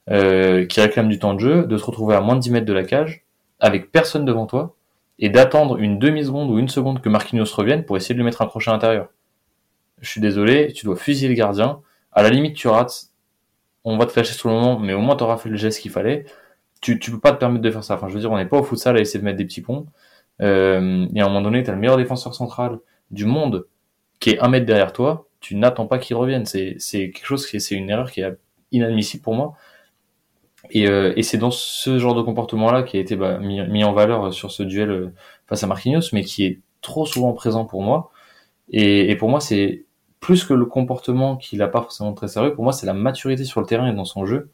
[0.09, 2.67] euh, qui réclame du temps de jeu, de te retrouver à moins de 10 mètres
[2.67, 3.25] de la cage,
[3.59, 4.75] avec personne devant toi,
[5.19, 8.43] et d'attendre une demi-seconde ou une seconde que Marquinhos revienne pour essayer de lui mettre
[8.43, 9.09] un crochet à l'intérieur.
[10.01, 11.81] Je suis désolé, tu dois fusiller le gardien.
[12.13, 13.11] À la limite, tu rates,
[13.85, 15.81] on va te flasher sur le moment, mais au moins tu auras fait le geste
[15.81, 16.25] qu'il fallait.
[16.81, 17.95] Tu, tu peux pas te permettre de faire ça.
[17.95, 19.61] Enfin, je veux dire, on n'est pas au futsal à essayer de mettre des petits
[19.61, 19.87] ponts.
[20.41, 22.79] Euh, et à un moment donné, tu as le meilleur défenseur central
[23.11, 23.67] du monde
[24.21, 25.29] qui est un mètre derrière toi.
[25.41, 26.47] Tu n'attends pas qu'il revienne.
[26.47, 28.39] C'est, c'est quelque chose qui, c'est une erreur qui est
[28.73, 29.55] inadmissible pour moi.
[30.71, 33.93] Et, euh, et c'est dans ce genre de comportement-là qui a été bah, mis, en
[33.93, 35.13] valeur sur ce duel euh,
[35.47, 38.11] face à Marquinhos, mais qui est trop souvent présent pour moi.
[38.71, 39.85] Et, et pour moi, c'est
[40.21, 43.45] plus que le comportement qu'il a pas forcément très sérieux, pour moi, c'est la maturité
[43.45, 44.51] sur le terrain et dans son jeu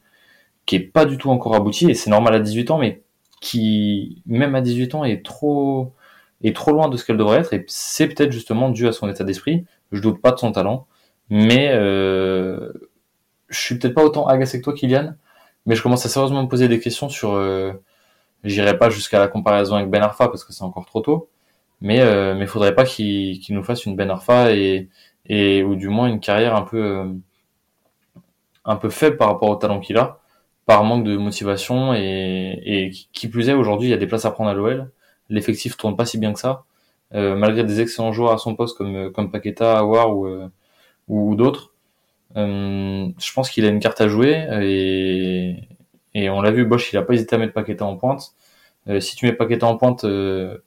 [0.67, 1.89] qui est pas du tout encore abouti.
[1.89, 3.01] Et c'est normal à 18 ans, mais
[3.41, 5.95] qui, même à 18 ans, est trop,
[6.43, 7.53] est trop loin de ce qu'elle devrait être.
[7.53, 9.65] Et c'est peut-être justement dû à son état d'esprit.
[9.91, 10.85] Je doute pas de son talent,
[11.29, 12.71] mais euh,
[13.47, 15.15] je suis peut-être pas autant agacé que toi, Kylian.
[15.67, 17.33] Mais je commence à sérieusement me poser des questions sur.
[17.33, 17.73] Euh,
[18.43, 21.29] J'irai pas jusqu'à la comparaison avec Ben Arfa parce que c'est encore trop tôt.
[21.81, 24.89] Mais euh, mais faudrait pas qu'il nous fasse une Ben Arfa et
[25.27, 27.05] et ou du moins une carrière un peu euh,
[28.65, 30.19] un peu faible par rapport au talent qu'il a,
[30.65, 34.25] par manque de motivation et, et qui plus est aujourd'hui il y a des places
[34.25, 34.91] à prendre à l'OL,
[35.29, 36.65] l'effectif tourne pas si bien que ça,
[37.13, 40.49] euh, malgré des excellents joueurs à son poste comme comme Paqueta, Awar ou euh,
[41.07, 41.73] ou, d'autres.
[42.37, 44.47] Euh, je pense qu'il a une carte à jouer
[46.13, 48.33] et, on l'a vu, Bosch il a pas hésité à mettre Paqueta en pointe.
[48.99, 50.05] si tu mets Paqueta en pointe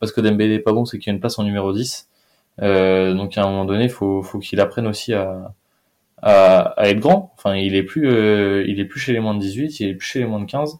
[0.01, 2.11] parce que Dembélé est pas bon, c'est qu'il y a une place en numéro 10.
[2.63, 5.55] Euh, donc à un moment donné, faut faut qu'il apprenne aussi à,
[6.23, 7.33] être grand.
[7.37, 9.95] Enfin, il est plus euh, il est plus chez les moins de 18, il est
[9.95, 10.79] plus chez les moins de 15.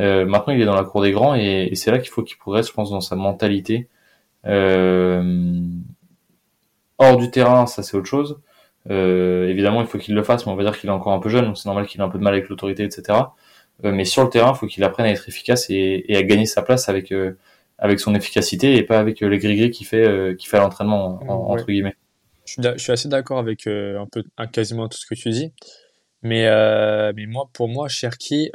[0.00, 2.36] Euh, maintenant, il est dans la cour des grands et, c'est là qu'il faut qu'il
[2.38, 3.88] progresse, je pense, dans sa mentalité.
[4.46, 5.62] Euh,
[6.98, 8.40] hors du terrain, ça c'est autre chose.
[8.90, 11.20] Euh, évidemment, il faut qu'il le fasse, mais on va dire qu'il est encore un
[11.20, 13.18] peu jeune, donc c'est normal qu'il ait un peu de mal avec l'autorité, etc.
[13.84, 16.22] Euh, mais sur le terrain, il faut qu'il apprenne à être efficace et, et, à
[16.22, 17.12] gagner sa place avec
[17.78, 21.20] avec son efficacité et pas avec euh, les gris-gris qui fait euh, qui fait l'entraînement
[21.28, 21.96] entre guillemets.
[22.46, 25.52] Je suis, assez d'accord avec euh, un peu quasiment tout ce que tu dis,
[26.22, 26.44] mais
[27.14, 28.50] mais moi pour moi Cherki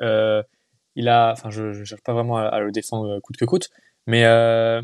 [0.95, 3.69] il a enfin je, je cherche pas vraiment à, le défendre coûte que coûte,
[4.05, 4.23] mais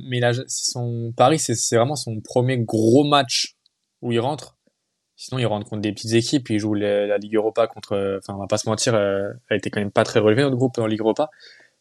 [0.03, 3.55] mais a son Paris c'est vraiment son premier gros match
[4.01, 4.57] où il rentre.
[5.15, 6.49] Sinon, il rentre contre des petites équipes.
[6.49, 8.19] Il joue la, Ligue Europa contre.
[8.19, 10.77] Enfin, on va pas se mentir, elle était quand même pas très relevée notre groupe
[10.77, 11.29] en Ligue Europa.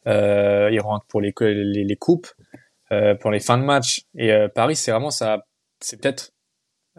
[0.07, 2.29] Euh, il rentre pour les, les, coupes,
[2.93, 4.03] euh, pour les fins de match.
[4.17, 5.47] Et euh, Paris, c'est vraiment ça.
[5.81, 6.33] C'est peut-être,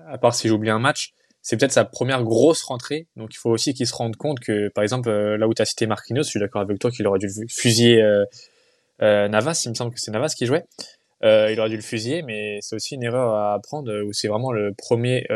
[0.08, 3.08] à part si j'oublie un match, c'est peut-être sa première grosse rentrée.
[3.16, 5.66] Donc il faut aussi qu'il se rende compte que, par exemple, là où tu as
[5.66, 8.04] cité Marquinhos, je suis d'accord avec toi qu'il aurait dû fusiller
[9.00, 9.62] Navas.
[9.66, 10.66] Il me semble que c'est Navas qui jouait.
[11.22, 14.52] il aurait dû le fusiller, mais c'est aussi une erreur à apprendre où c'est vraiment
[14.52, 15.28] le premier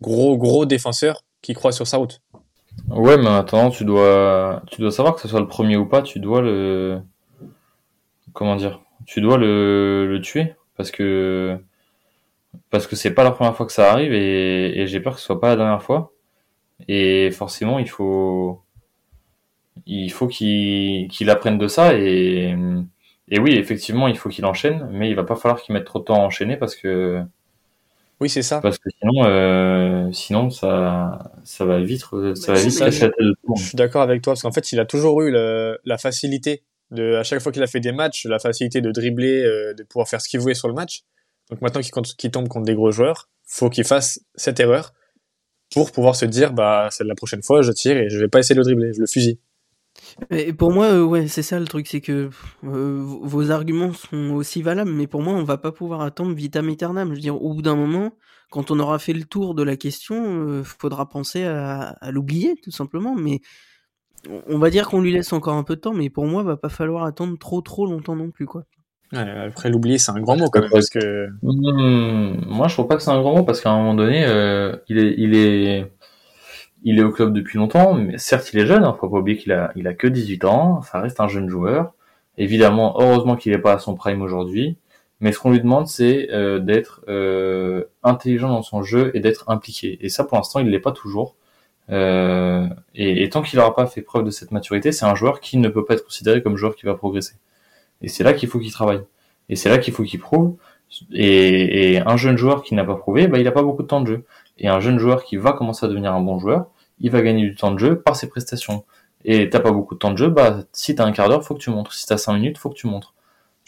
[0.00, 2.20] gros gros défenseur qui croit sur sa route.
[2.88, 6.02] Ouais, mais attends, tu dois, tu dois savoir que ce soit le premier ou pas,
[6.02, 7.00] tu dois le,
[8.32, 11.58] comment dire, tu dois le, le tuer parce que,
[12.70, 15.20] parce que c'est pas la première fois que ça arrive et, et j'ai peur que
[15.20, 16.12] ce soit pas la dernière fois.
[16.86, 18.62] Et forcément, il faut,
[19.86, 22.54] il faut qu'il qu'il apprenne de ça et,
[23.28, 25.98] et oui, effectivement, il faut qu'il enchaîne, mais il va pas falloir qu'il mette trop
[25.98, 27.22] de temps à enchaîner parce que
[28.20, 28.60] oui, c'est ça.
[28.60, 32.04] Parce que sinon, euh, sinon ça, ça va vite,
[32.34, 33.06] ça va vite ça, je,
[33.56, 36.64] je suis d'accord avec toi parce qu'en fait, il a toujours eu le, la facilité
[36.90, 39.82] de, à chaque fois qu'il a fait des matchs, la facilité de dribbler, euh, de
[39.84, 41.02] pouvoir faire ce qu'il voulait sur le match.
[41.50, 44.92] Donc maintenant qu'il tombe contre des gros joueurs, faut qu'il fasse cette erreur
[45.72, 48.38] pour pouvoir se dire, bah, c'est la prochaine fois, je tire et je vais pas
[48.38, 49.38] essayer de le dribbler, je le fusille.
[50.30, 52.30] Et pour moi, euh, ouais, c'est ça le truc, c'est que
[52.64, 56.68] euh, vos arguments sont aussi valables, mais pour moi, on va pas pouvoir attendre vitam
[56.68, 57.08] aeternam.
[57.10, 58.12] Je veux dire, au bout d'un moment,
[58.50, 62.54] quand on aura fait le tour de la question, il faudra penser à, à l'oublier,
[62.62, 63.14] tout simplement.
[63.14, 63.40] Mais
[64.46, 66.56] on va dire qu'on lui laisse encore un peu de temps, mais pour moi, va
[66.56, 68.64] pas falloir attendre trop trop longtemps non plus, quoi.
[69.12, 71.28] Ouais, après l'oublier, c'est un grand mot quand même, parce que.
[71.42, 74.24] Hmm, moi, je trouve pas que c'est un grand mot parce qu'à un moment donné,
[74.26, 75.90] euh, il est, il est,
[76.82, 77.94] il est au club depuis longtemps.
[77.94, 78.84] Mais certes, il est jeune.
[78.84, 80.82] Hein, faut pas oublier qu'il a, il a que 18 ans.
[80.82, 81.94] Ça reste un jeune joueur.
[82.38, 84.76] Évidemment, heureusement qu'il est pas à son prime aujourd'hui.
[85.20, 89.50] Mais ce qu'on lui demande, c'est euh, d'être euh, intelligent dans son jeu et d'être
[89.50, 89.98] impliqué.
[90.00, 91.34] Et ça, pour l'instant, il l'est pas toujours.
[91.90, 95.56] Euh, et, tant qu'il n'aura pas fait preuve de cette maturité, c'est un joueur qui
[95.58, 97.34] ne peut pas être considéré comme joueur qui va progresser.
[98.02, 99.02] Et c'est là qu'il faut qu'il travaille.
[99.48, 100.56] Et c'est là qu'il faut qu'il prouve.
[101.12, 103.88] Et, et, un jeune joueur qui n'a pas prouvé, bah, il n'a pas beaucoup de
[103.88, 104.24] temps de jeu.
[104.58, 106.66] Et un jeune joueur qui va commencer à devenir un bon joueur,
[107.00, 108.84] il va gagner du temps de jeu par ses prestations.
[109.24, 111.54] Et t'as pas beaucoup de temps de jeu, bah si t'as un quart d'heure, faut
[111.54, 111.92] que tu montres.
[111.92, 113.14] Si t'as cinq minutes, faut que tu montres.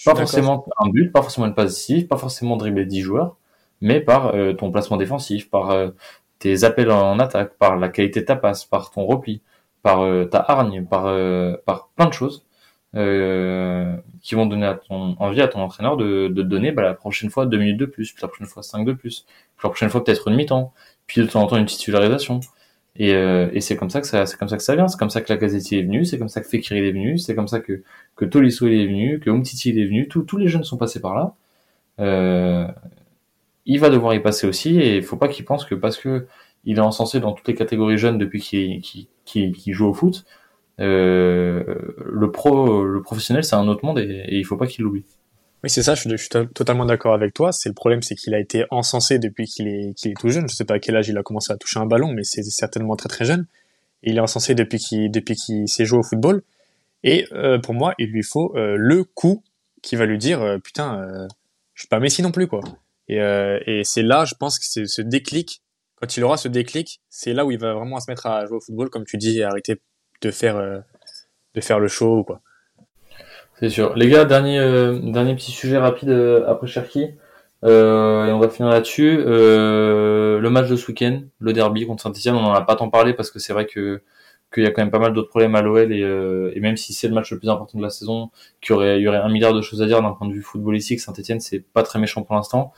[0.04, 3.36] Pas forcément un but, pas forcément une passe décisive, pas forcément dribbler 10 joueurs,
[3.80, 5.90] mais par euh, ton placement défensif, par euh,
[6.38, 9.42] tes appels en attaque, par la qualité de ta passe, par ton repli,
[9.82, 11.14] par euh, ta hargne, par,
[11.66, 12.46] par plein de choses
[12.96, 16.94] euh, qui vont donner à ton, envie à ton entraîneur de, de donner bah, la
[16.94, 19.26] prochaine fois deux minutes de plus, puis la prochaine fois cinq de plus,
[19.56, 20.72] puis la prochaine fois peut-être une mi-temps,
[21.06, 22.40] puis de temps en temps une titularisation.
[22.96, 24.88] Et, euh, et c'est comme ça que ça, c'est comme ça que ça vient.
[24.88, 27.18] C'est comme ça que la Gazette est venue, c'est comme ça que Fekir est venu,
[27.18, 27.82] c'est comme ça que
[28.16, 30.08] que Tolisso est venu, que Umtiti est venu.
[30.08, 31.34] Tous les jeunes sont passés par là.
[32.00, 32.66] Euh,
[33.66, 36.26] il va devoir y passer aussi, et il faut pas qu'il pense que parce que
[36.64, 38.82] il est encensé dans toutes les catégories jeunes depuis qu'il
[39.24, 40.24] qu'il joue au foot,
[40.80, 41.62] euh,
[41.98, 45.04] le pro, le professionnel, c'est un autre monde et, il faut pas qu'il l'oublie.
[45.62, 47.52] Oui, c'est ça, je suis, totalement d'accord avec toi.
[47.52, 50.48] C'est le problème, c'est qu'il a été encensé depuis qu'il est, tout jeune.
[50.48, 52.42] Je sais pas à quel âge il a commencé à toucher un ballon, mais c'est
[52.42, 53.46] certainement très très jeune.
[54.02, 56.42] Il est encensé depuis qu'il depuis qu'il s'est joué au football.
[57.02, 59.42] Et euh, pour moi, il lui faut euh, le coup
[59.82, 61.26] qui va lui dire putain,
[61.74, 62.60] je suis pas Messi non plus quoi.
[63.08, 65.62] Et, et c'est là, je pense que c'est ce déclic.
[65.96, 68.56] Quand il aura ce déclic, c'est là où il va vraiment se mettre à jouer
[68.56, 69.78] au football, comme tu dis, et arrêter
[70.22, 70.78] de faire euh,
[71.54, 72.40] de faire le show quoi.
[73.60, 73.94] C'est sûr.
[73.94, 77.10] Les gars, dernier euh, dernier petit sujet rapide euh, après Cherki.
[77.62, 79.18] Euh, et on va finir là-dessus.
[79.18, 83.12] le match de ce week-end, le derby contre Saint-Etienne, on en a pas tant parlé
[83.12, 84.00] parce que c'est vrai que
[84.52, 86.92] qu'il y a quand même pas mal d'autres problèmes à l'OL et, et même si
[86.92, 88.30] c'est le match le plus important de la saison,
[88.60, 90.32] qu'il y aurait, il y aurait un milliard de choses à dire d'un point de
[90.32, 92.72] vue footballistique, Saint-Etienne c'est pas très méchant pour l'instant.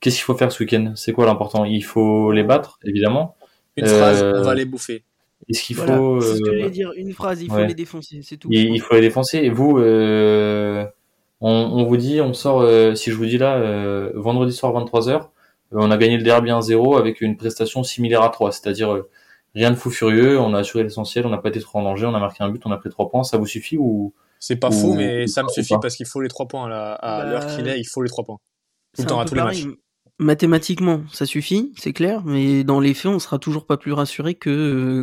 [0.00, 0.94] Qu'est-ce qu'il faut faire ce week-end?
[0.96, 1.64] C'est quoi l'important?
[1.64, 3.36] Il faut les battre, évidemment.
[3.76, 5.04] Une phrase, on va les bouffer.
[5.48, 6.20] Est-ce qu'il faut.
[6.20, 8.48] C'est ce que je dire, une phrase, il faut les défoncer, c'est tout.
[8.50, 9.38] Il, faut les défoncer.
[9.38, 10.84] Et vous, euh,
[11.40, 14.72] on, on, vous dit, on sort, euh, si je vous dis là, euh, vendredi soir
[14.72, 15.28] 23h,
[15.72, 19.04] on a gagné le derby 1-0 avec une prestation similaire à 3, c'est-à-dire
[19.54, 22.06] rien de fou furieux, on a assuré l'essentiel, on n'a pas été trop en danger,
[22.06, 24.56] on a marqué un but, on a pris 3 points, ça vous suffit ou C'est
[24.56, 27.46] pas fou, mais ça me suffit parce qu'il faut les 3 points à bah, l'heure
[27.46, 28.38] qu'il est, il faut les 3 points.
[28.94, 29.66] Tout le temps, à tous les matchs
[30.18, 34.34] mathématiquement, ça suffit, c'est clair, mais dans les faits, on sera toujours pas plus rassuré
[34.34, 35.02] que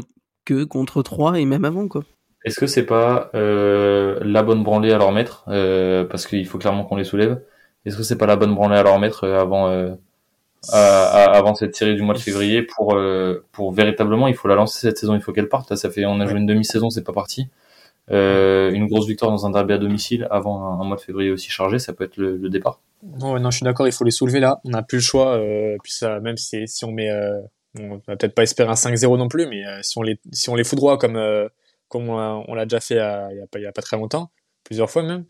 [0.54, 2.04] contre 3 et même avant quoi.
[2.46, 6.58] Est-ce que c'est pas euh, la bonne branlée à leur mettre euh, parce qu'il faut
[6.58, 7.42] clairement qu'on les soulève?
[7.86, 9.98] Est-ce que c'est pas la bonne branlée à leur mettre euh, avant
[10.72, 13.00] avant cette série du mois de février pour
[13.54, 16.06] pour véritablement il faut la lancer cette saison il faut qu'elle parte là ça fait
[16.06, 17.48] on a joué une demi-saison c'est pas parti
[18.10, 21.80] une grosse victoire dans un derby à domicile avant un, mois de février aussi chargé
[21.80, 22.82] ça peut être le, départ.
[23.22, 25.40] Non, non je suis d'accord il faut les soulever là on n'a plus le choix
[25.82, 27.10] puis ça même si si on met
[27.78, 30.50] on va peut-être pas espérer un 5-0 non plus, mais euh, si on les si
[30.50, 31.48] on les foudroie comme euh,
[31.88, 34.32] comme on l'a déjà fait il y, a pas, il y a pas très longtemps,
[34.64, 35.26] plusieurs fois même,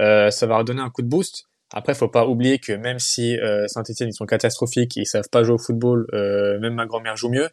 [0.00, 1.46] euh, ça va redonner un coup de boost.
[1.72, 5.54] Après, faut pas oublier que même si Saint-Etienne ils sont catastrophiques, ils savent pas jouer
[5.54, 6.06] au football,
[6.60, 7.48] même ma grand-mère joue mieux,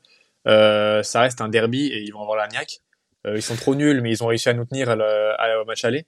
[0.46, 2.82] ça reste un derby et ils vont avoir la niaque.
[3.26, 6.06] ils sont trop nuls, mais ils ont réussi à nous tenir au match aller.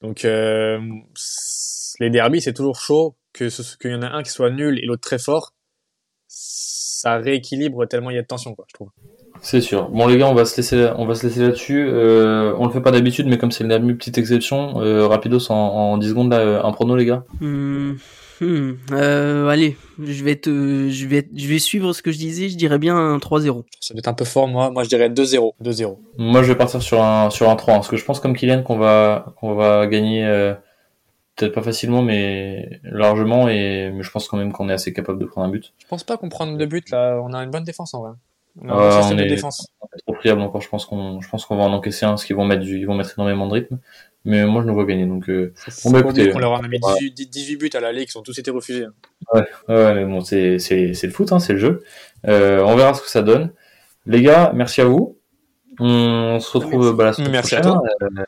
[0.00, 4.78] Donc les derbies, c'est toujours chaud que qu'il y en a un qui soit nul
[4.78, 5.55] et l'autre très fort
[6.96, 8.88] ça rééquilibre tellement il y a de tension, quoi, je trouve.
[9.42, 9.90] C'est sûr.
[9.90, 11.86] Bon les gars, on va se laisser, on va se laisser là-dessus.
[11.86, 15.54] Euh, on le fait pas d'habitude, mais comme c'est une petite exception, euh, rapidos en,
[15.54, 17.24] en 10 secondes là, un prono les gars.
[17.40, 17.96] Hmm,
[18.40, 18.72] hmm.
[18.92, 22.48] Euh, allez, je vais te, je vais, je vais suivre ce que je disais.
[22.48, 23.64] Je dirais bien un 3-0.
[23.80, 24.70] Ça va être un peu fort, moi.
[24.70, 25.52] Moi, je dirais 2-0.
[25.62, 25.98] 2-0.
[26.16, 28.62] Moi, je vais partir sur un, sur un 3, parce que je pense comme Kylian
[28.62, 30.54] qu'on va, qu'on va gagner.
[31.36, 33.48] Peut-être pas facilement, mais largement.
[33.48, 35.74] Et mais je pense quand même qu'on est assez capable de prendre un but.
[35.78, 37.20] Je pense pas qu'on prenne de but là.
[37.22, 38.12] On a une bonne défense en vrai.
[38.62, 39.68] On, a on est, défense.
[40.06, 40.62] trop friable encore.
[40.62, 42.78] Je pense qu'on, je pense qu'on va en encaisser un, parce qu'ils vont mettre, du,
[42.78, 43.78] ils vont mettre énormément de rythme.
[44.24, 45.06] Mais moi, je nous vois gagner.
[45.06, 45.52] Donc, euh,
[45.84, 46.32] on va écouter.
[46.34, 48.84] On leur a mis 18, 18, buts à la ligue, qui ont tous été refusés.
[48.84, 48.92] Hein.
[49.34, 51.84] Ouais, ouais, mais bon, c'est, c'est, c'est le foot, hein, c'est le jeu.
[52.26, 53.52] Euh, on verra ce que ça donne.
[54.06, 55.15] Les gars, merci à vous.
[55.78, 57.78] On se retrouve bah, la semaine Merci prochaine.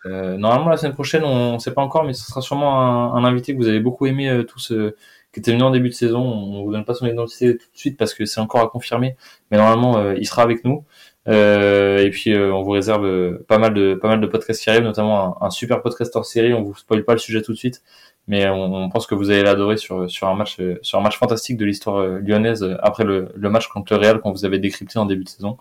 [0.06, 3.14] Euh, normalement, la semaine prochaine, on ne sait pas encore, mais ce sera sûrement un,
[3.14, 4.96] un invité que vous avez beaucoup aimé euh, tous, euh,
[5.32, 6.20] qui était venu en début de saison.
[6.20, 9.16] On vous donne pas son identité tout de suite parce que c'est encore à confirmer,
[9.50, 10.84] mais normalement, euh, il sera avec nous.
[11.26, 14.70] Euh, et puis, euh, on vous réserve pas mal de pas mal de podcasts qui
[14.70, 16.54] arrivent, notamment un, un super podcast hors série.
[16.54, 17.82] On vous spoil pas le sujet tout de suite,
[18.26, 21.18] mais on, on pense que vous allez l'adorer sur sur un match sur un match
[21.18, 24.98] fantastique de l'histoire lyonnaise après le, le match contre le Real qu'on vous avait décrypté
[24.98, 25.58] en début de saison.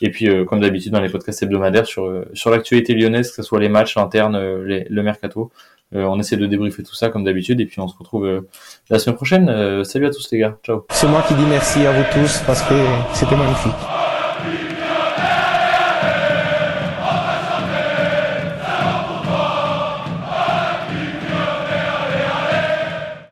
[0.00, 3.36] Et puis, euh, comme d'habitude, dans les podcasts hebdomadaires sur euh, sur l'actualité lyonnaise, que
[3.36, 5.50] ce soit les matchs internes, euh, le mercato,
[5.94, 7.60] euh, on essaie de débriefer tout ça comme d'habitude.
[7.60, 8.42] Et puis, on se retrouve
[8.88, 9.84] la semaine prochaine.
[9.84, 10.86] Salut à tous les gars, ciao.
[10.90, 12.74] C'est moi qui dis merci à vous tous parce que
[13.12, 13.99] c'était magnifique.